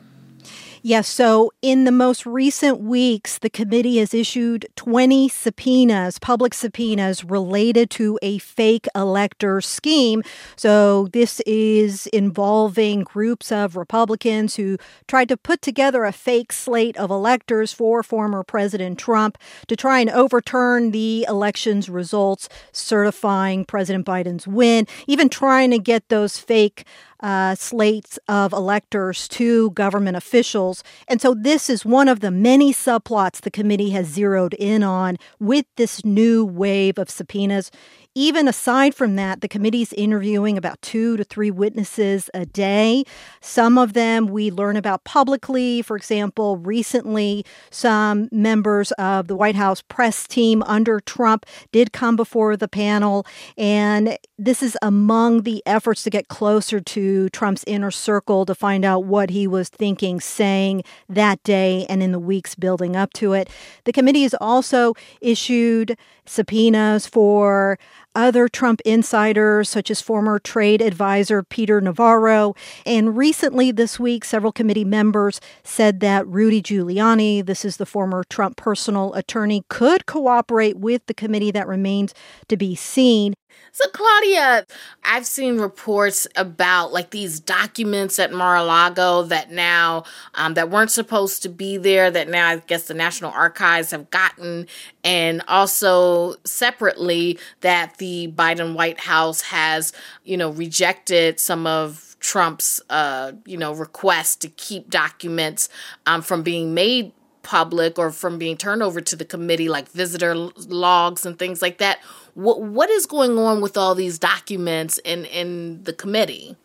Yes. 0.86 1.08
So, 1.08 1.54
in 1.62 1.86
the 1.86 1.94
most 1.94 2.26
recent 2.26 2.82
weeks, 2.82 3.38
the 3.38 3.50
committee 3.50 4.00
has 4.00 4.14
issued 4.14 4.66
20 4.76 5.30
subpoenas, 5.30 6.20
public 6.20 6.54
subpoenas 6.54 7.24
related 7.24 7.90
to 7.92 8.20
a 8.22 8.38
fake 8.40 8.90
elector 8.94 9.62
scheme. 9.62 10.24
So, 10.58 11.08
this 11.14 11.40
is 11.46 12.08
involving 12.08 13.04
groups 13.04 13.50
of 13.50 13.78
Republicans 13.78 14.58
who 14.58 14.78
tried 15.08 15.30
to 15.30 15.38
put 15.38 15.62
together 15.62 16.04
a 16.04 16.12
fake 16.12 16.52
slate 16.52 16.98
of 16.98 17.10
electors 17.10 17.72
for 17.72 18.04
former 18.04 18.44
President 18.44 19.00
Trump 19.00 19.38
to 19.70 19.78
try 19.78 20.02
and 20.02 20.10
overturn 20.10 20.92
the 20.92 21.26
election's 21.30 21.90
results, 21.90 22.50
certifying 22.74 23.64
President 23.64 24.06
Biden's 24.06 24.50
win, 24.50 24.86
even 25.08 25.30
trying 25.30 25.72
to 25.72 25.80
get 25.80 26.10
those 26.10 26.38
fake 26.38 26.86
uh, 27.24 27.56
slates 27.56 28.20
of 28.28 28.52
electors 28.52 29.28
to 29.30 29.72
government 29.72 30.18
officials. 30.18 30.84
And 31.08 31.22
so 31.22 31.34
this 31.34 31.70
is 31.70 31.86
one 31.86 32.10
of 32.10 32.20
the 32.20 32.30
many 32.30 32.74
subplots 32.74 33.42
the 33.42 33.50
committee 33.50 33.92
has 33.92 34.08
zeroed 34.08 34.54
in 34.56 34.84
on 34.84 35.18
with 35.40 35.66
this 35.78 36.04
new 36.04 36.46
wave 36.46 37.00
of 37.00 37.10
subpoenas. 37.10 37.72
Even 38.16 38.48
aside 38.48 38.94
from 38.94 39.16
that, 39.16 39.42
the 39.42 39.48
committee's 39.48 39.92
interviewing 39.94 40.56
about 40.56 40.80
two 40.84 41.18
to 41.18 41.24
three 41.24 41.50
witnesses 41.50 42.30
a 42.36 42.46
day. 42.46 43.04
Some 43.42 43.76
of 43.80 43.94
them 43.94 44.28
we 44.28 44.52
learn 44.52 44.76
about 44.76 45.04
publicly. 45.04 45.82
For 45.82 45.98
example, 45.98 46.58
recently, 46.58 47.44
some 47.72 48.30
members 48.32 48.92
of 48.94 49.28
the 49.28 49.36
White 49.36 49.56
House 49.56 49.82
press 49.82 50.28
team 50.28 50.62
under 50.64 51.00
Trump 51.00 51.48
did 51.72 51.92
come 51.92 52.16
before 52.16 52.56
the 52.56 52.68
panel. 52.68 53.26
And 53.58 54.16
this 54.38 54.62
is 54.62 54.78
among 54.84 55.42
the 55.42 55.64
efforts 55.66 56.04
to 56.04 56.12
get 56.12 56.28
closer 56.28 56.80
to 56.80 57.30
Trump's 57.30 57.64
inner 57.66 57.90
circle 57.92 58.46
to 58.46 58.54
find 58.54 58.86
out 58.86 59.06
what 59.06 59.32
he 59.32 59.48
was 59.48 59.70
thinking, 59.70 60.20
saying 60.20 60.84
that 61.10 61.42
day 61.42 61.88
and 61.90 62.04
in 62.04 62.12
the 62.12 62.20
weeks 62.20 62.54
building 62.54 62.96
up 62.96 63.12
to 63.14 63.34
it. 63.34 63.50
The 63.86 63.94
committee 63.94 64.22
has 64.22 64.36
also 64.40 64.94
issued 65.20 65.98
subpoenas 66.26 67.08
for 67.08 67.80
other 68.16 68.48
Trump 68.48 68.82
insiders, 68.86 69.70
such 69.70 69.90
as 69.90 70.02
former 70.02 70.40
trade 70.40 70.82
advisor 70.82 71.44
Peter 71.44 71.82
Navarro. 71.82 72.56
And 72.86 73.18
recently 73.18 73.72
this 73.72 74.00
week, 74.00 74.26
several 74.26 74.52
committee 74.52 74.86
members 74.86 75.42
said 75.64 76.00
that 76.02 76.28
Rudy 76.28 76.62
Giuliani, 76.62 77.46
this 77.46 77.66
is 77.66 77.78
the 77.78 77.86
former 77.86 78.24
Trump 78.24 78.58
personal 78.58 79.14
attorney, 79.14 79.66
could 79.70 80.06
cooperate 80.06 80.78
with 80.78 81.06
the 81.08 81.14
committee 81.14 81.52
that 81.52 81.68
remains 81.68 82.14
to 82.48 82.58
be 82.58 82.76
seen. 82.76 83.34
So, 83.72 83.90
Claudia, 83.90 84.66
I've 85.04 85.26
seen 85.26 85.60
reports 85.60 86.28
about 86.36 86.94
like 86.94 87.10
these 87.10 87.40
documents 87.40 88.20
at 88.20 88.32
Mar-a-Lago 88.32 89.24
that 89.24 89.52
now 89.52 90.04
um, 90.36 90.54
that 90.56 90.70
weren't 90.70 90.92
supposed 90.92 91.44
to 91.44 91.50
be 91.50 91.78
there. 91.78 92.12
That 92.12 92.30
now 92.30 92.50
I 92.50 92.58
guess 92.58 92.88
the 92.88 92.94
National 92.94 93.32
Archives 93.32 93.92
have 93.92 94.10
gotten, 94.10 94.68
and 95.04 95.42
also 95.48 96.36
separately 96.44 97.40
that 97.62 97.98
the 98.04 98.34
Biden 98.36 98.76
White 98.76 99.00
House 99.00 99.40
has, 99.44 99.94
you 100.26 100.36
know, 100.36 100.50
rejected 100.50 101.40
some 101.40 101.66
of 101.66 102.18
Trump's, 102.20 102.82
uh, 102.90 103.32
you 103.46 103.56
know, 103.56 103.74
request 103.74 104.42
to 104.42 104.50
keep 104.50 104.90
documents 104.90 105.70
um, 106.06 106.22
from 106.22 106.44
being 106.44 106.74
made 106.74 107.14
public 107.44 107.98
or 107.98 108.12
from 108.12 108.38
being 108.38 108.58
turned 108.58 108.84
over 108.84 109.00
to 109.00 109.16
the 109.16 109.24
committee, 109.24 109.70
like 109.70 109.88
visitor 109.88 110.36
logs 110.36 111.26
and 111.26 111.40
things 111.40 111.62
like 111.62 111.78
that. 111.78 112.00
What 112.34 112.62
what 112.62 112.90
is 112.90 113.06
going 113.06 113.38
on 113.38 113.62
with 113.62 113.78
all 113.78 113.96
these 113.96 114.20
documents 114.20 114.98
in 115.06 115.24
in 115.24 115.86
the 115.86 115.94
committee? 115.94 116.58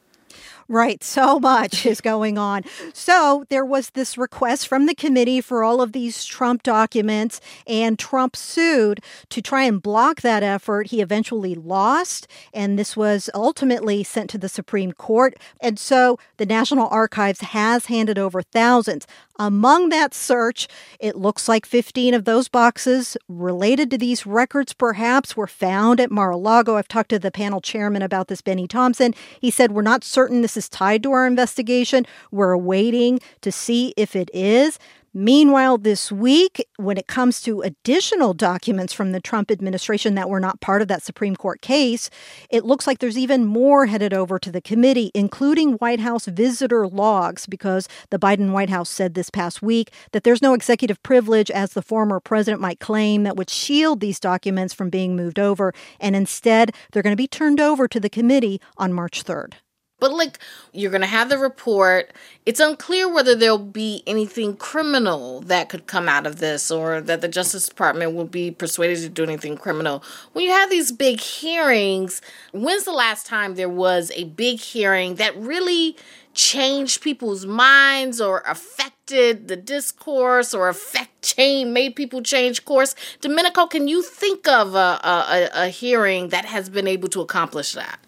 Right. 0.70 1.02
So 1.02 1.40
much 1.40 1.86
is 1.86 2.02
going 2.02 2.36
on. 2.36 2.62
So 2.92 3.46
there 3.48 3.64
was 3.64 3.90
this 3.90 4.18
request 4.18 4.68
from 4.68 4.84
the 4.84 4.94
committee 4.94 5.40
for 5.40 5.64
all 5.64 5.80
of 5.80 5.92
these 5.92 6.26
Trump 6.26 6.62
documents, 6.62 7.40
and 7.66 7.98
Trump 7.98 8.36
sued 8.36 9.00
to 9.30 9.40
try 9.40 9.64
and 9.64 9.80
block 9.80 10.20
that 10.20 10.42
effort. 10.42 10.88
He 10.88 11.00
eventually 11.00 11.54
lost, 11.54 12.28
and 12.52 12.78
this 12.78 12.98
was 12.98 13.30
ultimately 13.34 14.04
sent 14.04 14.28
to 14.30 14.38
the 14.38 14.48
Supreme 14.48 14.92
Court. 14.92 15.38
And 15.58 15.78
so 15.78 16.18
the 16.36 16.44
National 16.44 16.88
Archives 16.88 17.40
has 17.40 17.86
handed 17.86 18.18
over 18.18 18.42
thousands. 18.42 19.06
Among 19.38 19.90
that 19.90 20.14
search, 20.14 20.66
it 20.98 21.16
looks 21.16 21.48
like 21.48 21.64
15 21.64 22.12
of 22.12 22.24
those 22.24 22.48
boxes 22.48 23.16
related 23.28 23.88
to 23.92 23.98
these 23.98 24.26
records 24.26 24.72
perhaps 24.72 25.36
were 25.36 25.46
found 25.46 26.00
at 26.00 26.10
Mar 26.10 26.30
a 26.30 26.36
Lago. 26.36 26.76
I've 26.76 26.88
talked 26.88 27.10
to 27.10 27.20
the 27.20 27.30
panel 27.30 27.60
chairman 27.60 28.02
about 28.02 28.26
this, 28.26 28.40
Bennie 28.42 28.66
Thompson. 28.66 29.14
He 29.40 29.52
said, 29.52 29.70
We're 29.70 29.82
not 29.82 30.02
certain 30.02 30.42
this 30.42 30.56
is 30.56 30.68
tied 30.68 31.04
to 31.04 31.12
our 31.12 31.24
investigation. 31.24 32.04
We're 32.32 32.56
waiting 32.56 33.20
to 33.42 33.52
see 33.52 33.94
if 33.96 34.16
it 34.16 34.28
is. 34.34 34.80
Meanwhile, 35.14 35.78
this 35.78 36.12
week, 36.12 36.66
when 36.76 36.98
it 36.98 37.06
comes 37.06 37.40
to 37.42 37.62
additional 37.62 38.34
documents 38.34 38.92
from 38.92 39.12
the 39.12 39.20
Trump 39.20 39.50
administration 39.50 40.14
that 40.16 40.28
were 40.28 40.38
not 40.38 40.60
part 40.60 40.82
of 40.82 40.88
that 40.88 41.02
Supreme 41.02 41.34
Court 41.34 41.62
case, 41.62 42.10
it 42.50 42.64
looks 42.64 42.86
like 42.86 42.98
there's 42.98 43.16
even 43.16 43.46
more 43.46 43.86
headed 43.86 44.12
over 44.12 44.38
to 44.38 44.52
the 44.52 44.60
committee, 44.60 45.10
including 45.14 45.72
White 45.74 46.00
House 46.00 46.26
visitor 46.26 46.86
logs, 46.86 47.46
because 47.46 47.88
the 48.10 48.18
Biden 48.18 48.52
White 48.52 48.68
House 48.68 48.90
said 48.90 49.14
this 49.14 49.30
past 49.30 49.62
week 49.62 49.90
that 50.12 50.24
there's 50.24 50.42
no 50.42 50.52
executive 50.52 51.02
privilege, 51.02 51.50
as 51.50 51.72
the 51.72 51.82
former 51.82 52.20
president 52.20 52.60
might 52.60 52.78
claim, 52.78 53.22
that 53.22 53.36
would 53.36 53.48
shield 53.48 54.00
these 54.00 54.20
documents 54.20 54.74
from 54.74 54.90
being 54.90 55.16
moved 55.16 55.38
over. 55.38 55.72
And 55.98 56.14
instead, 56.14 56.72
they're 56.92 57.02
going 57.02 57.16
to 57.16 57.16
be 57.16 57.26
turned 57.26 57.60
over 57.60 57.88
to 57.88 57.98
the 57.98 58.10
committee 58.10 58.60
on 58.76 58.92
March 58.92 59.24
3rd. 59.24 59.54
But 60.00 60.12
like 60.12 60.38
you're 60.72 60.90
going 60.90 61.00
to 61.02 61.06
have 61.06 61.28
the 61.28 61.38
report. 61.38 62.12
It's 62.46 62.60
unclear 62.60 63.12
whether 63.12 63.34
there'll 63.34 63.58
be 63.58 64.02
anything 64.06 64.56
criminal 64.56 65.40
that 65.42 65.68
could 65.68 65.86
come 65.86 66.08
out 66.08 66.26
of 66.26 66.38
this 66.38 66.70
or 66.70 67.00
that 67.00 67.20
the 67.20 67.28
Justice 67.28 67.68
Department 67.68 68.14
will 68.14 68.24
be 68.24 68.50
persuaded 68.50 68.98
to 69.00 69.08
do 69.08 69.22
anything 69.22 69.56
criminal. 69.56 70.02
When 70.32 70.44
you 70.44 70.50
have 70.52 70.70
these 70.70 70.92
big 70.92 71.20
hearings, 71.20 72.22
when's 72.52 72.84
the 72.84 72.92
last 72.92 73.26
time 73.26 73.54
there 73.54 73.68
was 73.68 74.12
a 74.14 74.24
big 74.24 74.60
hearing 74.60 75.16
that 75.16 75.36
really 75.36 75.96
changed 76.34 77.02
people's 77.02 77.44
minds 77.46 78.20
or 78.20 78.44
affected 78.46 79.48
the 79.48 79.56
discourse 79.56 80.54
or 80.54 80.68
affect 80.68 81.20
change 81.20 81.68
made 81.68 81.96
people 81.96 82.22
change 82.22 82.64
course 82.64 82.94
domenico 83.20 83.66
can 83.66 83.88
you 83.88 84.02
think 84.02 84.46
of 84.46 84.76
a, 84.76 85.00
a, 85.02 85.48
a 85.64 85.68
hearing 85.68 86.28
that 86.28 86.44
has 86.44 86.68
been 86.68 86.86
able 86.86 87.08
to 87.08 87.20
accomplish 87.20 87.72
that 87.72 87.98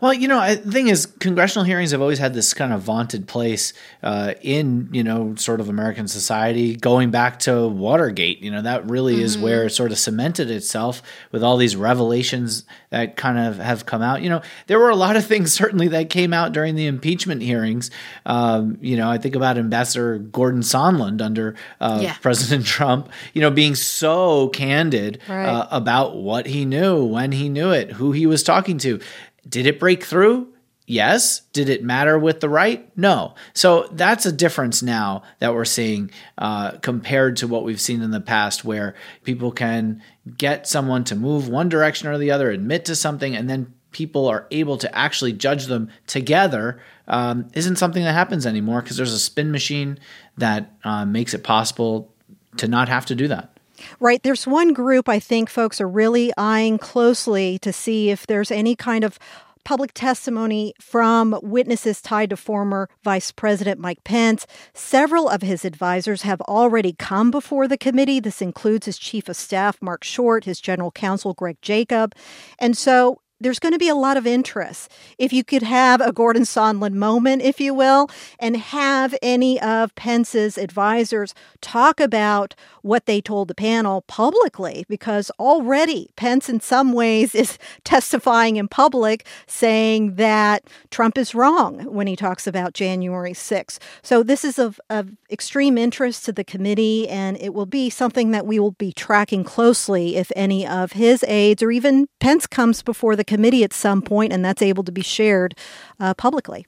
well, 0.00 0.14
you 0.14 0.28
know, 0.28 0.54
the 0.54 0.72
thing 0.72 0.88
is, 0.88 1.06
congressional 1.06 1.64
hearings 1.64 1.90
have 1.90 2.00
always 2.00 2.18
had 2.18 2.32
this 2.32 2.54
kind 2.54 2.72
of 2.72 2.80
vaunted 2.80 3.28
place 3.28 3.72
uh, 4.02 4.34
in, 4.40 4.88
you 4.92 5.04
know, 5.04 5.34
sort 5.36 5.60
of 5.60 5.68
American 5.68 6.08
society, 6.08 6.74
going 6.76 7.10
back 7.10 7.38
to 7.40 7.68
Watergate. 7.68 8.40
You 8.40 8.50
know, 8.50 8.62
that 8.62 8.88
really 8.88 9.16
mm-hmm. 9.16 9.24
is 9.24 9.36
where 9.38 9.66
it 9.66 9.70
sort 9.70 9.92
of 9.92 9.98
cemented 9.98 10.50
itself 10.50 11.02
with 11.32 11.44
all 11.44 11.56
these 11.56 11.76
revelations 11.76 12.64
that 12.90 13.16
kind 13.16 13.38
of 13.38 13.58
have 13.58 13.84
come 13.84 14.00
out. 14.00 14.22
You 14.22 14.30
know, 14.30 14.42
there 14.68 14.78
were 14.78 14.90
a 14.90 14.96
lot 14.96 15.16
of 15.16 15.26
things 15.26 15.52
certainly 15.60 15.88
that 15.88 16.08
came 16.08 16.32
out 16.32 16.52
during 16.52 16.74
the 16.74 16.86
impeachment 16.86 17.42
hearings. 17.42 17.90
Um, 18.24 18.78
you 18.80 18.96
know, 18.96 19.10
I 19.10 19.18
think 19.18 19.34
about 19.34 19.58
Ambassador 19.58 20.18
Gordon 20.18 20.62
Sondland 20.62 21.20
under 21.20 21.54
uh, 21.80 22.00
yeah. 22.02 22.14
President 22.22 22.64
Trump, 22.64 23.10
you 23.34 23.40
know, 23.40 23.50
being 23.50 23.74
so 23.74 24.48
candid 24.48 25.20
right. 25.28 25.46
uh, 25.46 25.68
about 25.70 26.16
what 26.16 26.46
he 26.46 26.64
knew, 26.64 27.04
when 27.04 27.32
he 27.32 27.48
knew 27.48 27.70
it, 27.70 27.92
who 27.92 28.12
he 28.12 28.26
was 28.26 28.42
talking 28.42 28.78
to. 28.78 29.00
Did 29.48 29.66
it 29.66 29.80
break 29.80 30.04
through? 30.04 30.52
Yes. 30.86 31.42
Did 31.52 31.68
it 31.68 31.84
matter 31.84 32.18
with 32.18 32.40
the 32.40 32.48
right? 32.48 32.90
No. 32.96 33.34
So 33.54 33.88
that's 33.92 34.26
a 34.26 34.32
difference 34.32 34.82
now 34.82 35.22
that 35.38 35.54
we're 35.54 35.64
seeing 35.64 36.10
uh, 36.36 36.72
compared 36.78 37.36
to 37.38 37.46
what 37.46 37.62
we've 37.62 37.80
seen 37.80 38.02
in 38.02 38.10
the 38.10 38.20
past, 38.20 38.64
where 38.64 38.96
people 39.22 39.52
can 39.52 40.02
get 40.36 40.66
someone 40.66 41.04
to 41.04 41.14
move 41.14 41.48
one 41.48 41.68
direction 41.68 42.08
or 42.08 42.18
the 42.18 42.32
other, 42.32 42.50
admit 42.50 42.86
to 42.86 42.96
something, 42.96 43.36
and 43.36 43.48
then 43.48 43.72
people 43.92 44.26
are 44.26 44.46
able 44.50 44.76
to 44.78 44.92
actually 44.96 45.32
judge 45.32 45.66
them 45.66 45.90
together 46.06 46.80
um, 47.08 47.48
isn't 47.54 47.76
something 47.76 48.04
that 48.04 48.12
happens 48.12 48.46
anymore 48.46 48.82
because 48.82 48.96
there's 48.96 49.12
a 49.12 49.18
spin 49.18 49.50
machine 49.50 49.98
that 50.38 50.72
uh, 50.84 51.04
makes 51.04 51.34
it 51.34 51.42
possible 51.42 52.12
to 52.56 52.68
not 52.68 52.88
have 52.88 53.06
to 53.06 53.14
do 53.14 53.28
that. 53.28 53.58
Right. 53.98 54.22
There's 54.22 54.46
one 54.46 54.72
group 54.72 55.08
I 55.08 55.18
think 55.18 55.50
folks 55.50 55.80
are 55.80 55.88
really 55.88 56.32
eyeing 56.36 56.78
closely 56.78 57.58
to 57.60 57.72
see 57.72 58.10
if 58.10 58.26
there's 58.26 58.50
any 58.50 58.74
kind 58.74 59.04
of 59.04 59.18
public 59.64 59.92
testimony 59.92 60.74
from 60.80 61.38
witnesses 61.42 62.00
tied 62.00 62.30
to 62.30 62.36
former 62.36 62.88
Vice 63.04 63.30
President 63.30 63.78
Mike 63.78 64.02
Pence. 64.04 64.46
Several 64.72 65.28
of 65.28 65.42
his 65.42 65.64
advisors 65.64 66.22
have 66.22 66.40
already 66.42 66.94
come 66.94 67.30
before 67.30 67.68
the 67.68 67.78
committee. 67.78 68.20
This 68.20 68.40
includes 68.40 68.86
his 68.86 68.98
chief 68.98 69.28
of 69.28 69.36
staff, 69.36 69.76
Marc 69.82 70.02
Short, 70.02 70.44
his 70.44 70.60
general 70.60 70.90
counsel, 70.90 71.34
Greg 71.34 71.58
Jacob. 71.62 72.14
And 72.58 72.76
so 72.76 73.20
there's 73.40 73.58
going 73.58 73.72
to 73.72 73.78
be 73.78 73.88
a 73.88 73.94
lot 73.94 74.16
of 74.16 74.26
interest. 74.26 74.90
If 75.18 75.32
you 75.32 75.42
could 75.42 75.62
have 75.62 76.00
a 76.00 76.12
Gordon 76.12 76.42
Sondland 76.42 76.94
moment, 76.94 77.42
if 77.42 77.58
you 77.58 77.72
will, 77.72 78.08
and 78.38 78.56
have 78.56 79.14
any 79.22 79.60
of 79.60 79.94
Pence's 79.94 80.58
advisors 80.58 81.34
talk 81.62 82.00
about 82.00 82.54
what 82.82 83.06
they 83.06 83.20
told 83.20 83.48
the 83.48 83.54
panel 83.54 84.02
publicly, 84.02 84.84
because 84.88 85.30
already 85.38 86.10
Pence, 86.16 86.48
in 86.48 86.60
some 86.60 86.92
ways, 86.92 87.34
is 87.40 87.58
testifying 87.84 88.56
in 88.56 88.68
public 88.68 89.26
saying 89.46 90.16
that 90.16 90.64
Trump 90.90 91.16
is 91.16 91.34
wrong 91.34 91.84
when 91.92 92.06
he 92.06 92.16
talks 92.16 92.46
about 92.46 92.74
January 92.74 93.32
6th. 93.32 93.78
So 94.02 94.22
this 94.22 94.44
is 94.44 94.58
of, 94.58 94.78
of 94.90 95.10
extreme 95.30 95.78
interest 95.78 96.24
to 96.26 96.32
the 96.32 96.44
committee, 96.44 97.08
and 97.08 97.38
it 97.40 97.54
will 97.54 97.66
be 97.66 97.88
something 97.88 98.32
that 98.32 98.46
we 98.46 98.58
will 98.58 98.72
be 98.72 98.92
tracking 98.92 99.44
closely 99.44 100.16
if 100.16 100.30
any 100.36 100.66
of 100.66 100.92
his 100.92 101.24
aides 101.26 101.62
or 101.62 101.70
even 101.70 102.08
Pence 102.18 102.46
comes 102.46 102.82
before 102.82 103.16
the 103.16 103.24
committee 103.30 103.62
at 103.62 103.72
some 103.72 104.02
point, 104.02 104.32
and 104.32 104.44
that's 104.44 104.60
able 104.60 104.82
to 104.82 104.92
be 104.92 105.02
shared 105.02 105.54
uh, 106.00 106.14
publicly. 106.14 106.66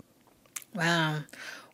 Wow. 0.75 1.25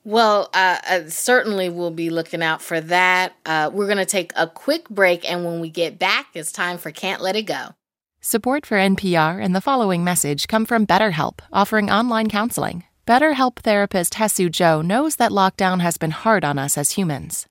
Well, 0.03 0.49
uh, 0.55 0.79
uh, 0.89 1.01
certainly 1.09 1.69
we'll 1.69 1.91
be 1.91 2.09
looking 2.09 2.43
out 2.43 2.63
for 2.63 2.81
that. 2.81 3.35
Uh, 3.45 3.71
we're 3.71 3.87
going 3.87 3.99
to 3.99 4.07
take 4.07 4.33
a 4.35 4.47
quick 4.47 4.89
break, 4.89 5.31
and 5.31 5.45
when 5.45 5.61
we 5.61 5.69
get 5.69 5.99
back, 5.99 6.29
it's 6.33 6.51
time 6.51 6.79
for 6.79 6.91
Can't 6.91 7.21
Let 7.21 7.37
It 7.37 7.43
Go. 7.43 7.75
Support 8.23 8.65
for 8.65 8.79
NPR 8.79 9.45
and 9.45 9.55
the 9.55 9.61
following 9.61 10.03
message 10.03 10.49
come 10.49 10.65
from 10.65 10.87
BetterHelp, 10.87 11.41
offering 11.53 11.91
online 11.91 12.29
counseling. 12.29 12.85
BetterHelp 13.07 13.57
therapist 13.57 14.15
Hesu 14.15 14.51
Joe 14.51 14.81
knows 14.83 15.17
that 15.17 15.31
lockdown 15.31 15.81
has 15.81 15.99
been 15.99 16.11
hard 16.11 16.45
on 16.45 16.59
us 16.59 16.79
as 16.79 16.93
humans 16.93 17.47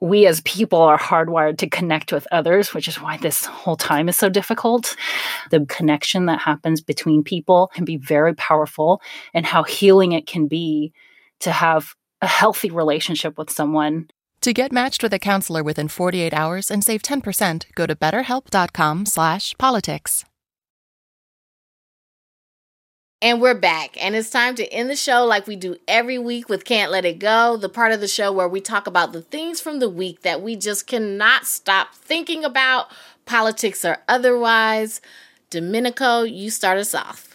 we 0.00 0.26
as 0.26 0.40
people 0.42 0.80
are 0.80 0.98
hardwired 0.98 1.58
to 1.58 1.68
connect 1.68 2.12
with 2.12 2.26
others, 2.30 2.72
which 2.72 2.88
is 2.88 3.00
why 3.00 3.16
this 3.16 3.46
whole 3.46 3.76
time 3.76 4.08
is 4.08 4.16
so 4.16 4.28
difficult. 4.28 4.96
The 5.50 5.66
connection 5.66 6.26
that 6.26 6.40
happens 6.40 6.80
between 6.80 7.24
people 7.24 7.70
can 7.74 7.84
be 7.84 7.96
very 7.96 8.34
powerful, 8.34 9.02
and 9.34 9.44
how 9.44 9.64
healing 9.64 10.12
it 10.12 10.26
can 10.26 10.46
be 10.46 10.92
to 11.40 11.50
have 11.50 11.94
a 12.20 12.26
healthy 12.26 12.70
relationship 12.70 13.38
with 13.38 13.50
someone. 13.50 14.08
To 14.42 14.52
get 14.52 14.70
matched 14.70 15.02
with 15.02 15.12
a 15.12 15.18
counselor 15.18 15.64
within 15.64 15.88
48 15.88 16.32
hours 16.32 16.70
and 16.70 16.84
save 16.84 17.02
10%, 17.02 17.66
go 17.74 17.86
to 17.86 17.96
betterhelp.com/politics. 17.96 20.24
And 23.20 23.40
we're 23.40 23.58
back, 23.58 24.00
and 24.00 24.14
it's 24.14 24.30
time 24.30 24.54
to 24.54 24.72
end 24.72 24.88
the 24.88 24.94
show 24.94 25.24
like 25.24 25.48
we 25.48 25.56
do 25.56 25.74
every 25.88 26.18
week 26.18 26.48
with 26.48 26.64
Can't 26.64 26.92
Let 26.92 27.04
It 27.04 27.18
Go, 27.18 27.56
the 27.56 27.68
part 27.68 27.90
of 27.90 27.98
the 27.98 28.06
show 28.06 28.30
where 28.30 28.46
we 28.46 28.60
talk 28.60 28.86
about 28.86 29.12
the 29.12 29.22
things 29.22 29.60
from 29.60 29.80
the 29.80 29.88
week 29.88 30.22
that 30.22 30.40
we 30.40 30.54
just 30.54 30.86
cannot 30.86 31.44
stop 31.44 31.96
thinking 31.96 32.44
about, 32.44 32.92
politics 33.26 33.84
or 33.84 33.98
otherwise. 34.06 35.00
Domenico, 35.50 36.22
you 36.22 36.48
start 36.48 36.78
us 36.78 36.94
off. 36.94 37.27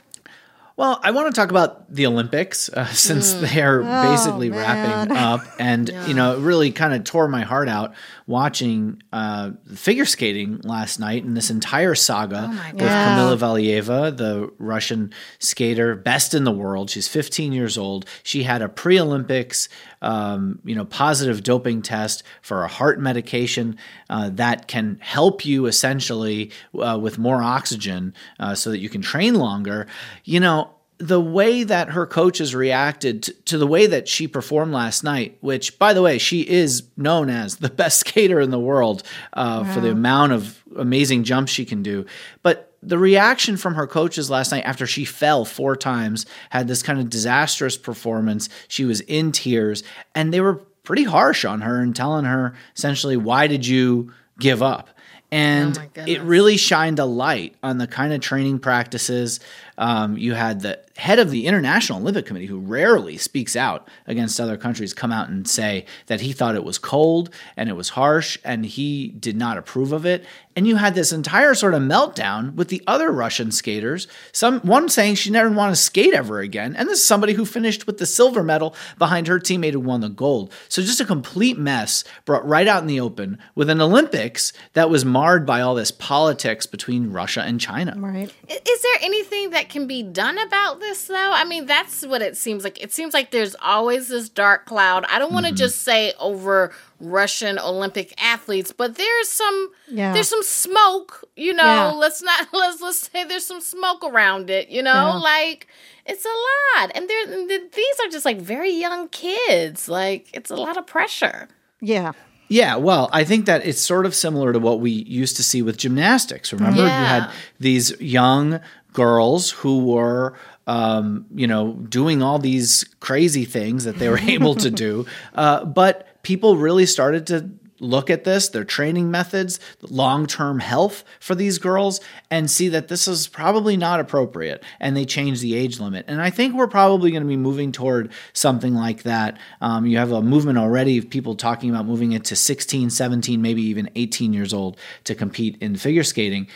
Well, 0.76 1.00
I 1.04 1.12
want 1.12 1.34
to 1.34 1.40
talk 1.40 1.52
about 1.52 1.94
the 1.94 2.08
Olympics 2.08 2.68
uh, 2.70 2.86
since 2.94 3.34
mm. 3.34 3.42
they 3.42 3.62
are 3.62 3.82
oh, 3.82 4.12
basically 4.12 4.50
man. 4.50 4.60
wrapping 4.60 5.18
up. 5.18 5.42
And, 5.60 5.90
yeah. 5.90 6.08
you 6.08 6.14
know, 6.14 6.36
it 6.36 6.40
really 6.40 6.72
kind 6.72 6.94
of 6.94 7.04
tore 7.04 7.28
my 7.28 7.42
heart 7.42 7.70
out 7.70 7.94
watching 8.26 9.02
uh, 9.12 9.52
figure 9.76 10.06
skating 10.06 10.62
last 10.64 11.00
night 11.00 11.24
and 11.24 11.38
this 11.38 11.50
entire 11.50 11.94
saga 11.94 12.50
oh 12.52 12.72
with. 12.74 12.84
Kamila 12.84 13.38
Valieva, 13.38 14.16
the 14.16 14.52
Russian 14.58 15.14
skater, 15.40 15.96
best 15.96 16.34
in 16.34 16.44
the 16.44 16.52
world. 16.52 16.90
She's 16.90 17.08
15 17.08 17.54
years 17.54 17.78
old. 17.78 18.06
She 18.24 18.44
had 18.44 18.62
a 18.62 18.70
pre 18.70 19.00
Olympics, 19.00 19.70
um, 20.04 20.60
you 20.64 20.76
know, 20.76 20.86
positive 20.86 21.44
doping 21.44 21.82
test 21.82 22.24
for 22.42 22.64
a 22.64 22.68
heart 22.68 23.00
medication 23.00 23.78
uh, 24.10 24.30
that 24.34 24.68
can 24.68 25.00
help 25.02 25.46
you 25.46 25.66
essentially 25.66 26.52
uh, 26.80 27.00
with 27.02 27.18
more 27.18 27.42
oxygen 27.42 28.14
uh, 28.40 28.54
so 28.54 28.70
that 28.70 28.80
you 28.80 28.90
can 28.90 29.02
train 29.02 29.36
longer. 29.36 29.88
You 30.26 30.40
know, 30.40 30.72
the 30.98 31.20
way 31.20 31.64
that 31.64 31.90
her 31.90 32.06
coaches 32.06 32.54
reacted 32.54 33.24
to, 33.24 33.34
to, 33.34 33.58
the 33.58 33.68
way 33.68 33.88
that 33.88 34.08
she 34.08 34.28
performed 34.28 34.74
last 34.74 35.04
night, 35.04 35.38
which, 35.42 35.78
by 35.80 35.94
the 35.94 36.02
way, 36.02 36.18
she 36.18 36.42
is 36.42 36.84
known 36.96 37.30
as 37.30 37.58
the 37.58 37.70
best 37.84 38.00
skater 38.00 38.40
in 38.40 38.52
the 38.52 38.60
world 38.60 39.04
uh, 39.34 39.64
wow. 39.66 39.74
for 39.74 39.82
the 39.82 39.92
amount 39.92 40.34
of 40.34 40.64
amazing 40.78 41.24
jumps 41.24 41.52
she 41.52 41.66
can 41.66 41.84
do. 41.84 42.06
But 42.42 42.73
the 42.86 42.98
reaction 42.98 43.58
from 43.58 43.76
her 43.76 43.88
coaches 43.88 44.30
last 44.30 44.52
night 44.52 44.64
after 44.66 44.86
she 44.86 45.06
fell 45.06 45.46
four 45.46 45.76
times, 45.76 46.26
had 46.50 46.68
this 46.68 46.84
kind 46.84 47.00
of 47.00 47.10
disastrous 47.10 47.78
performance, 47.78 48.50
she 48.68 48.86
was 48.86 49.02
in 49.02 49.32
tears, 49.32 49.84
and 50.14 50.34
they 50.34 50.42
were 50.42 50.56
pretty 50.84 51.04
harsh 51.04 51.46
on 51.46 51.62
her 51.62 51.80
and 51.80 51.96
telling 51.96 52.26
her 52.26 52.54
essentially, 52.76 53.18
why 53.18 53.48
did 53.48 53.66
you 53.66 54.12
give 54.40 54.62
up? 54.62 54.90
And 55.32 55.78
oh 55.78 56.02
it 56.06 56.22
really 56.22 56.58
shined 56.58 57.00
a 57.00 57.06
light 57.06 57.56
on 57.64 57.80
the 57.80 57.88
kind 57.88 58.14
of 58.14 58.22
training 58.22 58.60
practices 58.60 59.40
um, 59.80 60.16
you 60.16 60.36
had 60.36 60.62
the 60.62 60.80
head 60.98 61.20
of 61.20 61.32
the 61.32 61.48
International 61.48 62.00
Olympic 62.00 62.26
Committee, 62.26 62.46
who 62.46 62.60
rarely 62.60 63.18
speaks 63.18 63.56
out 63.56 63.88
against 64.06 64.40
other 64.40 64.58
countries, 64.58 64.94
come 64.94 65.12
out 65.12 65.30
and 65.30 65.48
say 65.48 65.86
that 66.08 66.22
he 66.22 66.34
thought 66.34 66.56
it 66.56 66.64
was 66.64 66.78
cold 66.78 67.34
and 67.58 67.70
it 67.70 67.74
was 67.74 67.90
harsh 67.90 68.38
and 68.44 68.66
he 68.66 69.08
did 69.10 69.36
not 69.36 69.58
approve 69.58 69.92
of 69.92 70.06
it. 70.06 70.24
And 70.56 70.68
you 70.68 70.76
had 70.76 70.94
this 70.94 71.12
entire 71.12 71.56
sort 71.56 71.74
of 71.74 71.82
meltdown 71.82 72.54
with 72.54 72.68
the 72.68 72.84
other 72.86 73.12
Russian 73.12 73.52
skaters. 73.52 74.08
Some 74.32 74.60
one 74.60 74.88
saying 74.88 75.16
she 75.16 75.32
never 75.32 75.50
want 75.50 75.76
to 75.76 75.82
skate 75.82 76.14
ever 76.14 76.40
again, 76.40 76.76
and 76.76 76.88
this 76.88 77.00
is 77.00 77.06
somebody 77.06 77.34
who 77.34 77.46
finished 77.46 77.88
with 77.88 77.98
the 77.98 78.06
silver 78.06 78.44
medal 78.44 78.76
behind 79.00 79.28
her 79.28 79.40
teammate 79.40 79.74
who 79.74 79.80
won 79.80 80.02
the 80.02 80.10
gold. 80.10 80.54
So 80.70 80.84
just 80.84 81.00
a 81.00 81.06
complete 81.06 81.58
mess 81.58 82.04
brought 82.26 82.48
right 82.48 82.68
out 82.68 82.84
in 82.84 82.88
the 82.88 83.00
open 83.00 83.40
with 83.56 83.70
an 83.70 83.82
Olympics 83.82 84.54
that 84.74 84.92
was 84.92 85.04
marred 85.04 85.46
by 85.46 85.62
all 85.62 85.74
this 85.74 85.92
politics 85.92 86.68
between 86.68 87.12
Russia 87.12 87.42
and 87.42 87.60
China. 87.60 87.96
Right. 87.98 88.32
Is 88.48 88.82
there 88.82 88.98
anything 89.02 89.52
that 89.52 89.70
can 89.70 89.88
be 89.88 90.04
done 90.04 90.38
about 90.38 90.80
this 90.84 91.08
though? 91.08 91.32
I 91.34 91.44
mean, 91.46 91.66
that's 91.66 92.06
what 92.06 92.22
it 92.22 92.38
seems 92.38 92.64
like. 92.64 92.82
It 92.82 92.94
seems 92.94 93.14
like 93.14 93.32
there's 93.32 93.56
always 93.62 94.10
this 94.10 94.30
dark 94.30 94.66
cloud. 94.66 95.06
I 95.10 95.20
don't 95.20 95.34
want 95.34 95.46
to 95.46 95.52
mm-hmm. 95.52 95.58
just 95.58 95.82
say 95.82 96.14
over 96.20 96.72
Russian 97.00 97.58
Olympic 97.58 98.14
athletes, 98.22 98.72
but 98.72 98.96
there's 98.96 99.30
some 99.30 99.72
yeah. 99.90 100.14
there's 100.14 100.30
some 100.30 100.44
smoke, 100.44 101.28
you 101.36 101.54
know. 101.54 101.64
Yeah. 101.64 101.92
Let's 101.92 102.22
not 102.22 102.48
let's 102.54 102.82
let's 102.82 103.10
say 103.12 103.24
there's 103.24 103.46
some 103.46 103.62
smoke 103.62 104.04
around 104.04 104.50
it, 104.50 104.70
you 104.70 104.84
know? 104.84 104.92
Yeah. 104.92 105.14
Like 105.16 105.68
it's 106.06 106.26
a 106.26 106.80
lot. 106.80 106.92
And 106.96 107.10
they're 107.10 107.48
these 107.48 108.00
are 108.06 108.10
just 108.10 108.26
like 108.26 108.40
very 108.40 108.72
young 108.72 109.10
kids. 109.10 109.90
Like 109.90 110.30
it's 110.34 110.52
a 110.52 110.56
lot 110.56 110.78
of 110.78 110.86
pressure. 110.86 111.48
Yeah. 111.82 112.14
Yeah, 112.50 112.76
well, 112.76 113.10
I 113.12 113.24
think 113.24 113.48
that 113.48 113.66
it's 113.66 113.82
sort 113.82 114.06
of 114.06 114.14
similar 114.14 114.54
to 114.54 114.60
what 114.60 114.80
we 114.80 114.92
used 114.92 115.38
to 115.38 115.44
see 115.44 115.64
with 115.64 115.78
gymnastics. 115.78 116.54
Remember, 116.54 116.82
yeah. 116.82 117.00
you 117.00 117.06
had 117.06 117.32
these 117.60 118.00
young 118.00 118.60
girls 118.94 119.50
who 119.50 119.84
were 119.86 120.36
um, 120.68 121.26
you 121.34 121.48
know 121.48 121.74
doing 121.74 122.22
all 122.22 122.40
these 122.40 122.84
crazy 123.00 123.46
things 123.46 123.84
that 123.84 123.98
they 123.98 124.10
were 124.10 124.20
able 124.28 124.56
to 124.56 124.72
do. 124.72 125.06
Uh, 125.34 125.66
but 125.66 126.22
people 126.24 126.58
really 126.58 126.86
started 126.86 127.28
to 127.28 127.50
look 127.80 128.10
at 128.10 128.24
this 128.24 128.50
their 128.50 128.64
training 128.64 129.12
methods 129.12 129.60
long-term 129.82 130.60
health 130.60 131.04
for 131.20 131.36
these 131.36 131.58
girls 131.60 132.00
and 132.32 132.50
see 132.50 132.70
that 132.70 132.88
this 132.88 133.08
is 133.08 133.28
probably 133.28 133.76
not 133.76 134.00
appropriate 134.00 134.64
and 134.80 134.96
they 134.96 135.06
change 135.06 135.42
the 135.42 135.54
age 135.56 135.80
limit. 135.80 136.06
And 136.08 136.22
i 136.22 136.30
think 136.30 136.56
we're 136.56 136.68
probably 136.68 137.12
going 137.12 137.24
to 137.24 137.28
be 137.28 137.38
moving 137.38 137.72
toward 137.72 138.12
something 138.32 138.74
like 138.74 139.04
that. 139.04 139.38
Um, 139.62 139.86
you 139.86 139.98
have 139.98 140.12
a 140.12 140.22
movement 140.22 140.58
already 140.58 140.98
of 140.98 141.10
people 141.10 141.36
talking 141.36 141.70
about 141.70 141.86
moving 141.86 142.14
it 142.14 142.24
to 142.26 142.36
16 142.36 142.90
17 142.90 143.42
maybe 143.42 143.62
even 143.64 143.90
18 143.96 144.34
years 144.34 144.54
old 144.54 144.78
to 145.04 145.14
compete 145.14 145.58
in 145.62 145.76
figure 145.76 146.04
skating 146.04 146.48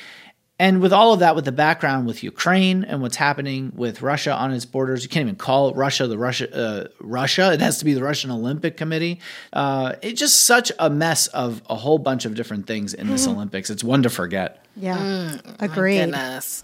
and 0.59 0.81
with 0.81 0.91
all 0.91 1.13
of 1.13 1.19
that, 1.19 1.35
with 1.35 1.45
the 1.45 1.51
background 1.51 2.07
with 2.07 2.23
Ukraine 2.23 2.83
and 2.83 3.01
what's 3.01 3.15
happening 3.15 3.71
with 3.75 4.01
Russia 4.01 4.33
on 4.33 4.51
its 4.51 4.65
borders, 4.65 5.03
you 5.03 5.09
can't 5.09 5.23
even 5.23 5.35
call 5.35 5.71
Russia 5.73 6.07
the 6.07 6.17
Russia 6.17 6.55
uh, 6.55 6.87
Russia. 6.99 7.53
It 7.53 7.61
has 7.61 7.77
to 7.79 7.85
be 7.85 7.93
the 7.93 8.03
Russian 8.03 8.31
Olympic 8.31 8.75
Committee. 8.75 9.19
Uh, 9.53 9.93
it's 10.01 10.19
just 10.19 10.45
such 10.45 10.71
a 10.79 10.89
mess 10.89 11.27
of 11.27 11.61
a 11.69 11.75
whole 11.75 11.99
bunch 11.99 12.25
of 12.25 12.33
different 12.33 12.65
things 12.65 12.95
in 12.95 13.07
this 13.07 13.27
mm-hmm. 13.27 13.35
Olympics. 13.35 13.69
It's 13.69 13.83
one 13.83 14.01
to 14.03 14.09
forget. 14.09 14.65
Yeah, 14.75 14.97
mm, 14.97 15.55
agreed. 15.59 15.99
goodness, 15.99 16.63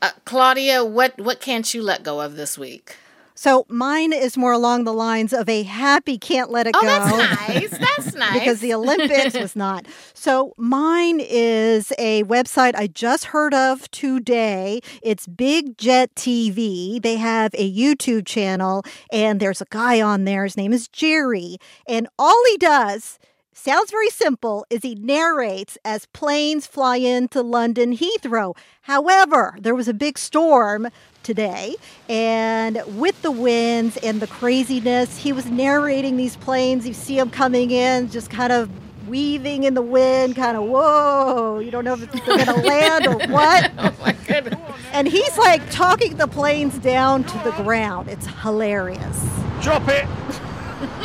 uh, 0.00 0.10
Claudia, 0.24 0.84
what 0.84 1.16
what 1.20 1.40
can't 1.40 1.72
you 1.72 1.82
let 1.82 2.02
go 2.02 2.20
of 2.20 2.34
this 2.34 2.58
week? 2.58 2.96
So 3.34 3.64
mine 3.68 4.12
is 4.12 4.36
more 4.36 4.52
along 4.52 4.84
the 4.84 4.92
lines 4.92 5.32
of 5.32 5.48
a 5.48 5.62
happy 5.62 6.18
can't 6.18 6.50
let 6.50 6.66
it 6.66 6.74
oh, 6.76 6.80
go. 6.80 6.86
That's 6.86 7.48
nice. 7.48 7.70
That's 7.70 8.14
nice. 8.14 8.32
because 8.38 8.60
the 8.60 8.74
Olympics 8.74 9.34
was 9.34 9.56
not. 9.56 9.86
So 10.14 10.54
mine 10.56 11.20
is 11.20 11.92
a 11.98 12.24
website 12.24 12.74
I 12.74 12.86
just 12.86 13.26
heard 13.26 13.54
of 13.54 13.90
today. 13.90 14.80
It's 15.02 15.26
Big 15.26 15.78
Jet 15.78 16.14
TV. 16.14 17.00
They 17.00 17.16
have 17.16 17.54
a 17.54 17.72
YouTube 17.72 18.26
channel 18.26 18.84
and 19.10 19.40
there's 19.40 19.60
a 19.60 19.66
guy 19.70 20.00
on 20.00 20.24
there. 20.24 20.44
His 20.44 20.56
name 20.56 20.72
is 20.72 20.88
Jerry. 20.88 21.56
And 21.86 22.08
all 22.18 22.42
he 22.50 22.58
does 22.58 23.18
sounds 23.52 23.90
very 23.90 24.08
simple 24.08 24.66
as 24.70 24.82
he 24.82 24.94
narrates 24.94 25.78
as 25.84 26.06
planes 26.06 26.66
fly 26.66 26.96
into 26.96 27.42
London 27.42 27.96
Heathrow. 27.96 28.56
However, 28.82 29.56
there 29.60 29.74
was 29.74 29.88
a 29.88 29.94
big 29.94 30.18
storm 30.18 30.88
today. 31.22 31.76
And 32.08 32.82
with 32.98 33.20
the 33.22 33.30
winds 33.30 33.96
and 33.98 34.20
the 34.20 34.26
craziness, 34.26 35.18
he 35.18 35.32
was 35.32 35.46
narrating 35.46 36.16
these 36.16 36.36
planes. 36.36 36.86
You 36.86 36.94
see 36.94 37.16
them 37.16 37.30
coming 37.30 37.70
in, 37.70 38.10
just 38.10 38.30
kind 38.30 38.52
of 38.52 38.70
weaving 39.08 39.64
in 39.64 39.74
the 39.74 39.82
wind, 39.82 40.36
kind 40.36 40.56
of, 40.56 40.64
whoa, 40.64 41.58
you 41.58 41.70
don't 41.70 41.84
know 41.84 41.94
if 41.94 42.10
they're 42.10 42.26
going 42.26 42.44
to 42.46 42.66
land 42.66 43.06
or 43.06 43.18
what. 43.28 43.70
oh 43.78 43.94
my 44.00 44.12
goodness. 44.26 44.58
And 44.92 45.08
he's 45.08 45.36
like 45.38 45.62
talking 45.70 46.16
the 46.16 46.26
planes 46.26 46.78
down 46.78 47.24
to 47.24 47.38
the 47.44 47.52
ground. 47.62 48.08
It's 48.08 48.26
hilarious. 48.26 49.26
Drop 49.60 49.88
it! 49.88 50.06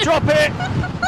Drop 0.02 0.24
it! 0.26 1.07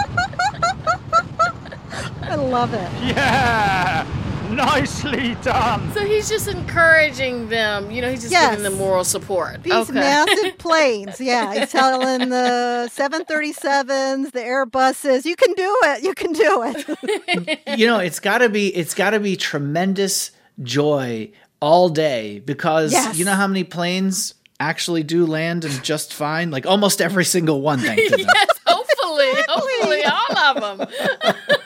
I 2.29 2.35
love 2.35 2.73
it. 2.73 2.89
Yeah! 3.03 4.05
Nicely 4.51 5.35
done! 5.43 5.91
So 5.93 6.03
he's 6.05 6.27
just 6.27 6.47
encouraging 6.47 7.49
them. 7.49 7.91
You 7.91 8.01
know, 8.01 8.09
he's 8.09 8.21
just 8.21 8.31
Yes. 8.31 8.49
giving 8.49 8.63
them 8.63 8.73
moral 8.79 9.03
support. 9.03 9.61
These 9.63 9.73
okay. 9.73 9.93
massive 9.93 10.57
planes. 10.57 11.21
Yeah, 11.21 11.53
he's 11.53 11.71
telling 11.71 12.29
the 12.29 12.89
737s, 12.93 14.31
the 14.31 14.39
Airbuses, 14.39 15.25
you 15.25 15.35
can 15.35 15.53
do 15.53 15.77
it. 15.83 16.03
You 16.03 16.13
can 16.15 16.33
do 16.33 16.63
it. 16.65 17.59
you 17.79 17.85
know, 17.87 17.99
it's 17.99 18.19
got 18.19 18.39
to 18.39 18.49
be 18.49 18.67
it's 18.75 18.93
got 18.95 19.11
to 19.11 19.19
be 19.19 19.35
tremendous 19.35 20.31
joy 20.63 21.31
all 21.61 21.89
day 21.89 22.39
because 22.39 22.91
Yes. 22.91 23.17
you 23.19 23.25
know 23.25 23.33
how 23.35 23.47
many 23.47 23.63
planes 23.63 24.33
actually 24.59 25.03
do 25.03 25.25
land 25.27 25.63
and 25.63 25.83
just 25.83 26.11
fine, 26.13 26.49
like 26.51 26.65
almost 26.65 27.01
every 27.01 27.23
single 27.25 27.61
one. 27.61 27.79
Thank 27.79 27.99
goodness. 28.09 28.27
yes, 28.33 28.49
hopefully, 28.65 29.43
hopefully, 29.47 30.03
all 30.05 30.57
of 30.57 30.77
them. 30.79 31.58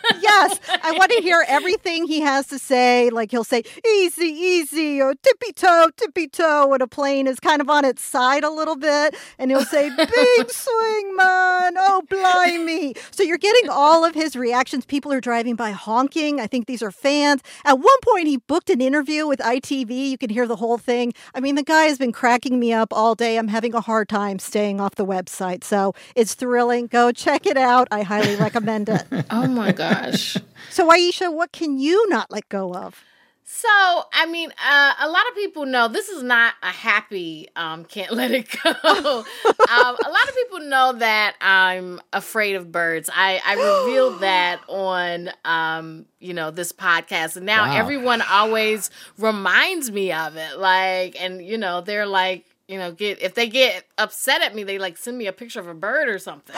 Yes, 0.49 0.59
I 0.83 0.91
want 0.93 1.11
to 1.11 1.21
hear 1.21 1.43
everything 1.47 2.07
he 2.07 2.21
has 2.21 2.47
to 2.47 2.59
say. 2.59 3.09
Like 3.09 3.31
he'll 3.31 3.43
say, 3.43 3.63
easy, 3.87 4.25
easy, 4.25 5.01
oh, 5.01 5.07
or 5.07 5.13
tippy 5.15 5.53
toe, 5.53 5.89
tippy 5.97 6.27
toe, 6.27 6.67
when 6.67 6.81
a 6.81 6.87
plane 6.87 7.27
is 7.27 7.39
kind 7.39 7.61
of 7.61 7.69
on 7.69 7.85
its 7.85 8.01
side 8.01 8.43
a 8.43 8.49
little 8.49 8.75
bit. 8.75 9.15
And 9.37 9.51
he'll 9.51 9.65
say, 9.65 9.89
big 9.97 10.49
swing, 10.49 11.15
man. 11.15 11.75
Oh, 11.77 12.03
blimey. 12.09 12.95
So 13.11 13.23
you're 13.23 13.37
getting 13.37 13.69
all 13.69 14.05
of 14.05 14.15
his 14.15 14.35
reactions. 14.35 14.85
People 14.85 15.11
are 15.13 15.21
driving 15.21 15.55
by 15.55 15.71
honking. 15.71 16.39
I 16.39 16.47
think 16.47 16.67
these 16.67 16.81
are 16.81 16.91
fans. 16.91 17.41
At 17.65 17.79
one 17.79 17.99
point, 18.03 18.27
he 18.27 18.37
booked 18.37 18.69
an 18.69 18.81
interview 18.81 19.27
with 19.27 19.39
ITV. 19.39 20.09
You 20.09 20.17
can 20.17 20.29
hear 20.29 20.47
the 20.47 20.55
whole 20.57 20.77
thing. 20.77 21.13
I 21.33 21.39
mean, 21.39 21.55
the 21.55 21.63
guy 21.63 21.83
has 21.85 21.97
been 21.97 22.11
cracking 22.11 22.59
me 22.59 22.73
up 22.73 22.93
all 22.93 23.15
day. 23.15 23.37
I'm 23.37 23.47
having 23.47 23.73
a 23.73 23.81
hard 23.81 24.09
time 24.09 24.39
staying 24.39 24.79
off 24.79 24.95
the 24.95 25.05
website. 25.05 25.63
So 25.63 25.93
it's 26.15 26.33
thrilling. 26.33 26.87
Go 26.87 27.11
check 27.11 27.45
it 27.45 27.57
out. 27.57 27.87
I 27.91 28.01
highly 28.03 28.35
recommend 28.35 28.89
it. 28.89 29.03
Oh 29.29 29.47
my 29.47 29.71
gosh. 29.71 30.32
So, 30.69 30.91
Ayesha, 30.91 31.31
what 31.31 31.51
can 31.51 31.77
you 31.77 32.07
not 32.09 32.31
let 32.31 32.49
go 32.49 32.73
of? 32.73 33.03
So, 33.45 33.67
I 33.69 34.25
mean, 34.29 34.51
uh, 34.51 34.93
a 35.01 35.07
lot 35.09 35.27
of 35.29 35.35
people 35.35 35.65
know 35.65 35.87
this 35.87 36.09
is 36.09 36.23
not 36.23 36.53
a 36.63 36.69
happy 36.71 37.49
um, 37.55 37.83
can't 37.85 38.11
let 38.21 38.31
it 38.31 38.47
go. 38.63 38.69
um, 38.71 39.25
a 39.67 40.09
lot 40.09 40.27
of 40.29 40.35
people 40.35 40.59
know 40.61 40.93
that 40.93 41.35
I'm 41.41 41.99
afraid 42.13 42.55
of 42.55 42.71
birds. 42.71 43.09
I, 43.13 43.41
I 43.45 43.53
revealed 43.53 44.19
that 44.21 44.61
on, 44.67 45.29
um, 45.45 46.05
you 46.19 46.33
know, 46.33 46.51
this 46.51 46.71
podcast. 46.71 47.35
And 47.37 47.45
now 47.45 47.65
Wow. 47.65 47.77
everyone 47.77 48.21
always 48.21 48.89
reminds 49.17 49.91
me 49.91 50.11
of 50.13 50.37
it. 50.37 50.57
Like, 50.57 51.21
and, 51.21 51.45
you 51.45 51.57
know, 51.57 51.81
they're 51.81 52.05
like, 52.07 52.45
you 52.67 52.77
know, 52.79 52.91
get 52.93 53.21
if 53.21 53.35
they 53.35 53.49
get 53.49 53.83
upset 53.97 54.41
at 54.41 54.55
me, 54.55 54.63
they 54.63 54.79
like 54.79 54.97
send 54.97 55.17
me 55.17 55.27
a 55.27 55.33
picture 55.33 55.59
of 55.59 55.67
a 55.67 55.73
bird 55.73 56.07
or 56.07 56.17
something. 56.17 56.55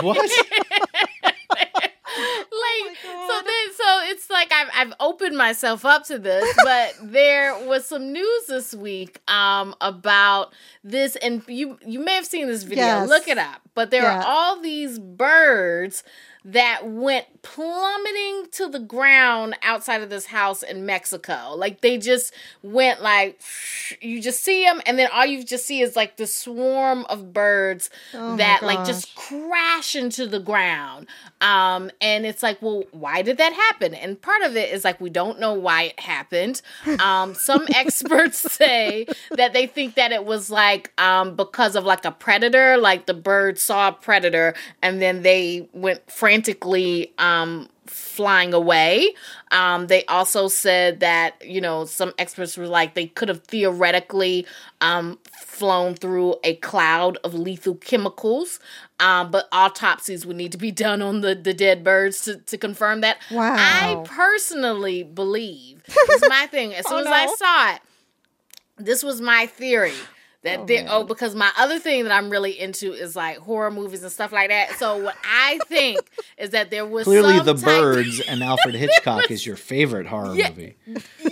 What? 0.00 0.16
like 2.16 2.96
so 3.04 3.42
then 3.44 3.74
so 3.76 4.05
it's 4.16 4.30
like 4.30 4.50
I've 4.52 4.68
I've 4.74 4.94
opened 4.98 5.36
myself 5.36 5.84
up 5.84 6.04
to 6.06 6.18
this, 6.18 6.44
but 6.64 6.94
there 7.02 7.66
was 7.66 7.86
some 7.86 8.12
news 8.12 8.46
this 8.48 8.74
week 8.74 9.20
um 9.30 9.74
about 9.80 10.52
this 10.82 11.16
and 11.16 11.42
you 11.48 11.78
you 11.86 12.00
may 12.00 12.14
have 12.14 12.26
seen 12.26 12.46
this 12.46 12.62
video. 12.62 12.84
Yes. 12.84 13.08
Look 13.08 13.28
it 13.28 13.38
up. 13.38 13.60
But 13.74 13.90
there 13.90 14.02
Yeah. 14.02 14.20
are 14.20 14.24
all 14.26 14.60
these 14.60 14.98
birds 14.98 16.02
that 16.46 16.86
went 16.86 17.26
plummeting 17.42 18.46
to 18.52 18.68
the 18.68 18.78
ground 18.78 19.56
outside 19.62 20.00
of 20.00 20.10
this 20.10 20.26
house 20.26 20.62
in 20.62 20.86
Mexico. 20.86 21.54
Like 21.56 21.80
they 21.80 21.98
just 21.98 22.32
went 22.62 23.02
like 23.02 23.40
you 24.00 24.22
just 24.22 24.44
see 24.44 24.64
them 24.64 24.80
and 24.86 24.96
then 24.96 25.08
all 25.12 25.26
you 25.26 25.42
just 25.42 25.66
see 25.66 25.80
is 25.80 25.96
like 25.96 26.16
the 26.16 26.26
swarm 26.26 27.04
of 27.08 27.32
birds 27.32 27.90
Oh 28.14 28.36
that 28.36 28.62
like 28.62 28.84
just 28.86 29.14
crash 29.16 29.96
into 29.96 30.26
the 30.26 30.38
ground. 30.38 31.08
Um 31.40 31.90
and 32.00 32.24
it's 32.24 32.44
like, 32.44 32.62
well, 32.62 32.84
why 32.92 33.22
did 33.22 33.38
that 33.38 33.52
happen? 33.52 33.92
And 33.94 34.20
part 34.20 34.42
of 34.42 34.56
it 34.56 34.72
is 34.72 34.84
like 34.84 35.00
we 35.00 35.10
don't 35.10 35.40
know 35.40 35.52
why 35.52 35.82
it 35.82 35.98
happened. 35.98 36.62
Um 37.00 37.34
some 37.34 37.66
experts 37.74 38.38
say 38.38 39.06
that 39.32 39.52
they 39.52 39.66
think 39.66 39.96
that 39.96 40.12
it 40.12 40.24
was 40.24 40.48
like 40.48 40.92
um 41.00 41.34
because 41.34 41.74
of 41.74 41.84
like 41.84 42.04
a 42.04 42.12
predator, 42.12 42.76
like 42.76 43.06
the 43.06 43.14
bird 43.14 43.58
saw 43.58 43.88
a 43.88 43.92
predator 43.92 44.54
and 44.80 45.02
then 45.02 45.22
they 45.22 45.68
went 45.72 46.08
frantically 46.36 47.12
um 47.18 47.68
flying 47.86 48.52
away. 48.52 49.14
Um, 49.52 49.86
they 49.86 50.04
also 50.06 50.48
said 50.48 51.00
that, 51.00 51.40
you 51.44 51.60
know, 51.60 51.84
some 51.84 52.12
experts 52.18 52.56
were 52.56 52.66
like 52.66 52.94
they 52.94 53.06
could 53.06 53.28
have 53.28 53.44
theoretically 53.44 54.44
um, 54.80 55.18
flown 55.32 55.94
through 55.94 56.34
a 56.42 56.56
cloud 56.56 57.16
of 57.22 57.32
lethal 57.34 57.76
chemicals. 57.76 58.58
Um, 58.98 59.30
but 59.30 59.46
autopsies 59.52 60.26
would 60.26 60.36
need 60.36 60.50
to 60.52 60.58
be 60.58 60.72
done 60.86 61.00
on 61.00 61.20
the, 61.20 61.36
the 61.36 61.54
dead 61.54 61.84
birds 61.84 62.22
to, 62.24 62.38
to 62.38 62.58
confirm 62.58 63.02
that. 63.02 63.18
Wow. 63.30 63.54
I 63.56 64.02
personally 64.04 65.04
believe, 65.04 65.82
this 65.86 66.22
is 66.22 66.28
my 66.28 66.48
thing. 66.48 66.74
As 66.74 66.88
soon 66.88 67.06
Oh, 67.06 67.12
as 67.12 67.30
I 67.30 67.34
saw 67.36 67.74
it, 67.76 67.82
this 68.78 69.02
was 69.04 69.20
my 69.20 69.46
theory. 69.46 69.94
That 70.46 70.60
oh, 70.60 70.64
there, 70.66 70.86
oh, 70.88 71.04
because 71.04 71.34
my 71.34 71.50
other 71.58 71.78
thing 71.78 72.04
that 72.04 72.12
I'm 72.12 72.30
really 72.30 72.58
into 72.58 72.92
is 72.92 73.14
like 73.16 73.38
horror 73.38 73.70
movies 73.70 74.02
and 74.02 74.10
stuff 74.12 74.32
like 74.32 74.48
that. 74.48 74.78
So 74.78 74.96
what 75.02 75.16
I 75.24 75.58
think 75.66 76.00
is 76.38 76.50
that 76.50 76.70
there 76.70 76.86
was 76.86 77.04
Clearly, 77.04 77.38
The 77.40 77.54
type- 77.54 77.64
Birds 77.64 78.20
and 78.28 78.42
Alfred 78.42 78.74
Hitchcock 78.74 79.30
is 79.30 79.44
your 79.44 79.56
favorite 79.56 80.06
horror 80.06 80.34
Yeah. 80.34 80.48
movie. 80.50 80.76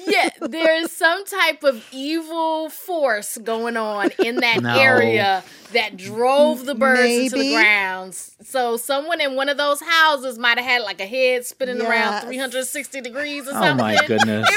yeah, 0.06 0.28
there's 0.40 0.90
some 0.92 1.24
type 1.24 1.62
of 1.64 1.84
evil 1.92 2.68
force 2.70 3.38
going 3.38 3.76
on 3.76 4.10
in 4.18 4.36
that 4.36 4.62
No. 4.62 4.76
area 4.78 5.42
that 5.72 5.96
drove 5.96 6.66
the 6.66 6.74
birds 6.74 7.10
into 7.32 7.36
the 7.38 7.52
grounds. 7.54 8.36
So 8.42 8.76
someone 8.76 9.20
in 9.20 9.36
one 9.36 9.48
of 9.48 9.56
those 9.56 9.80
houses 9.80 10.38
might 10.38 10.58
have 10.58 10.66
had 10.66 10.82
like 10.82 11.00
a 11.00 11.06
head 11.06 11.46
spinning 11.46 11.80
around 11.80 12.22
360 12.22 13.00
degrees 13.00 13.46
or 13.48 13.52
Oh 13.54 13.74
my 13.74 13.96
goodness! 14.06 14.48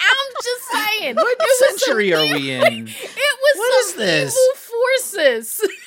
I'm 0.00 0.32
just 0.42 0.64
saying. 1.00 1.16
What 1.16 1.38
was 1.38 1.78
century 1.80 2.14
are 2.14 2.22
we 2.22 2.50
in? 2.50 2.88
It 2.88 2.88
was 2.88 3.37
is 3.80 3.94
this? 3.94 4.32
evil 4.34 4.54
forces. 4.56 5.60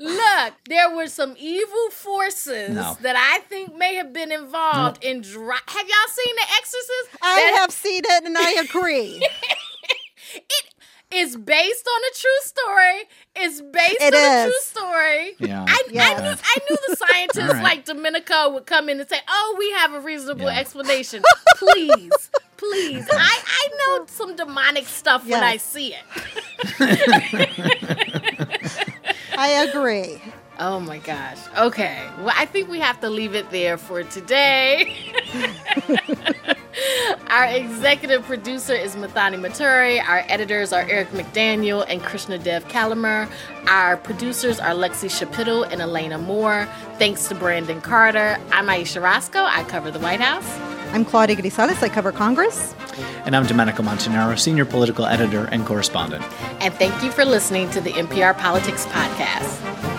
Look, 0.00 0.54
there 0.68 0.94
were 0.94 1.08
some 1.08 1.34
evil 1.38 1.90
forces 1.90 2.70
No. 2.70 2.96
that 3.02 3.16
I 3.16 3.40
think 3.48 3.74
may 3.76 3.96
have 3.96 4.12
been 4.12 4.30
involved 4.30 5.02
in. 5.02 5.22
Dri- 5.22 5.42
have 5.66 5.88
y'all 5.88 6.08
seen 6.12 6.34
The 6.36 6.46
Exorcist? 6.56 7.08
I 7.20 7.34
That 7.34 7.56
have 7.60 7.72
seen 7.72 8.02
it 8.04 8.24
and 8.24 8.38
I 8.38 8.52
agree. 8.62 9.20
it 10.34 10.64
is 11.10 11.36
based 11.36 11.88
on 11.88 12.00
a 12.12 12.14
true 12.14 12.40
story. 12.44 13.08
It's 13.34 13.60
based 13.60 13.96
It 14.00 14.14
on 14.14 14.38
a 14.38 14.44
true 14.44 14.60
story. 14.60 15.34
Yeah. 15.40 15.64
I, 15.66 15.82
Yeah. 15.90 16.02
I, 16.04 16.20
knew, 16.22 16.36
I 16.44 16.58
knew 16.70 16.76
the 16.86 16.96
scientists 16.96 17.38
All 17.48 17.54
right. 17.54 17.62
like 17.64 17.84
Domenico 17.84 18.50
would 18.50 18.66
come 18.66 18.88
in 18.88 19.00
and 19.00 19.08
say, 19.08 19.18
"Oh, 19.26 19.56
we 19.58 19.70
have 19.72 19.94
a 19.94 20.00
reasonable 20.00 20.44
Yeah. 20.46 20.58
explanation. 20.60 21.24
Please, 21.56 22.30
please." 22.56 23.04
I, 23.12 23.42
I 23.46 23.68
know 23.78 23.87
some 24.18 24.36
demonic 24.36 24.86
stuff 24.86 25.26
when 25.26 25.42
I 25.42 25.56
see 25.56 25.94
it. 25.94 26.04
I 29.38 29.48
agree. 29.68 30.20
Oh 30.58 30.80
my 30.80 30.98
gosh. 30.98 31.38
Okay. 31.56 32.04
Well, 32.18 32.34
I 32.36 32.44
think 32.44 32.68
we 32.68 32.80
have 32.80 33.00
to 33.00 33.08
leave 33.08 33.36
it 33.36 33.48
there 33.50 33.78
for 33.78 34.02
today. 34.02 34.96
Our 37.28 37.44
executive 37.44 38.24
producer 38.24 38.74
is 38.74 38.96
Muthoni 38.96 39.38
Muturi. 39.38 40.02
Our 40.02 40.24
editors 40.28 40.72
are 40.72 40.82
Eric 40.82 41.10
McDaniel 41.10 41.84
and 41.88 42.02
Krishnadev 42.02 42.64
Calamur. 42.64 43.30
Our 43.68 43.96
producers 43.96 44.58
are 44.58 44.70
Lexie 44.70 45.10
Schapitl 45.10 45.70
and 45.70 45.80
Elena 45.80 46.18
Moore. 46.18 46.68
Thanks 46.98 47.28
to 47.28 47.36
Brandon 47.36 47.80
Carter. 47.80 48.38
I'm 48.50 48.68
Ayesha 48.68 49.00
Rascoe. 49.00 49.44
I 49.44 49.62
cover 49.64 49.92
the 49.92 50.00
White 50.00 50.20
House. 50.20 50.67
I'm 50.92 51.04
Claudia 51.04 51.36
Grisales. 51.36 51.82
I 51.82 51.88
cover 51.88 52.12
Congress. 52.12 52.74
And 53.24 53.36
I'm 53.36 53.46
Domenico 53.46 53.82
Montanaro, 53.82 54.38
senior 54.38 54.64
political 54.64 55.06
editor 55.06 55.44
and 55.52 55.66
correspondent. 55.66 56.24
And 56.60 56.72
thank 56.74 57.02
you 57.02 57.10
for 57.10 57.24
listening 57.24 57.70
to 57.70 57.80
the 57.80 57.92
NPR 57.92 58.36
Politics 58.38 58.86
Podcast. 58.86 59.97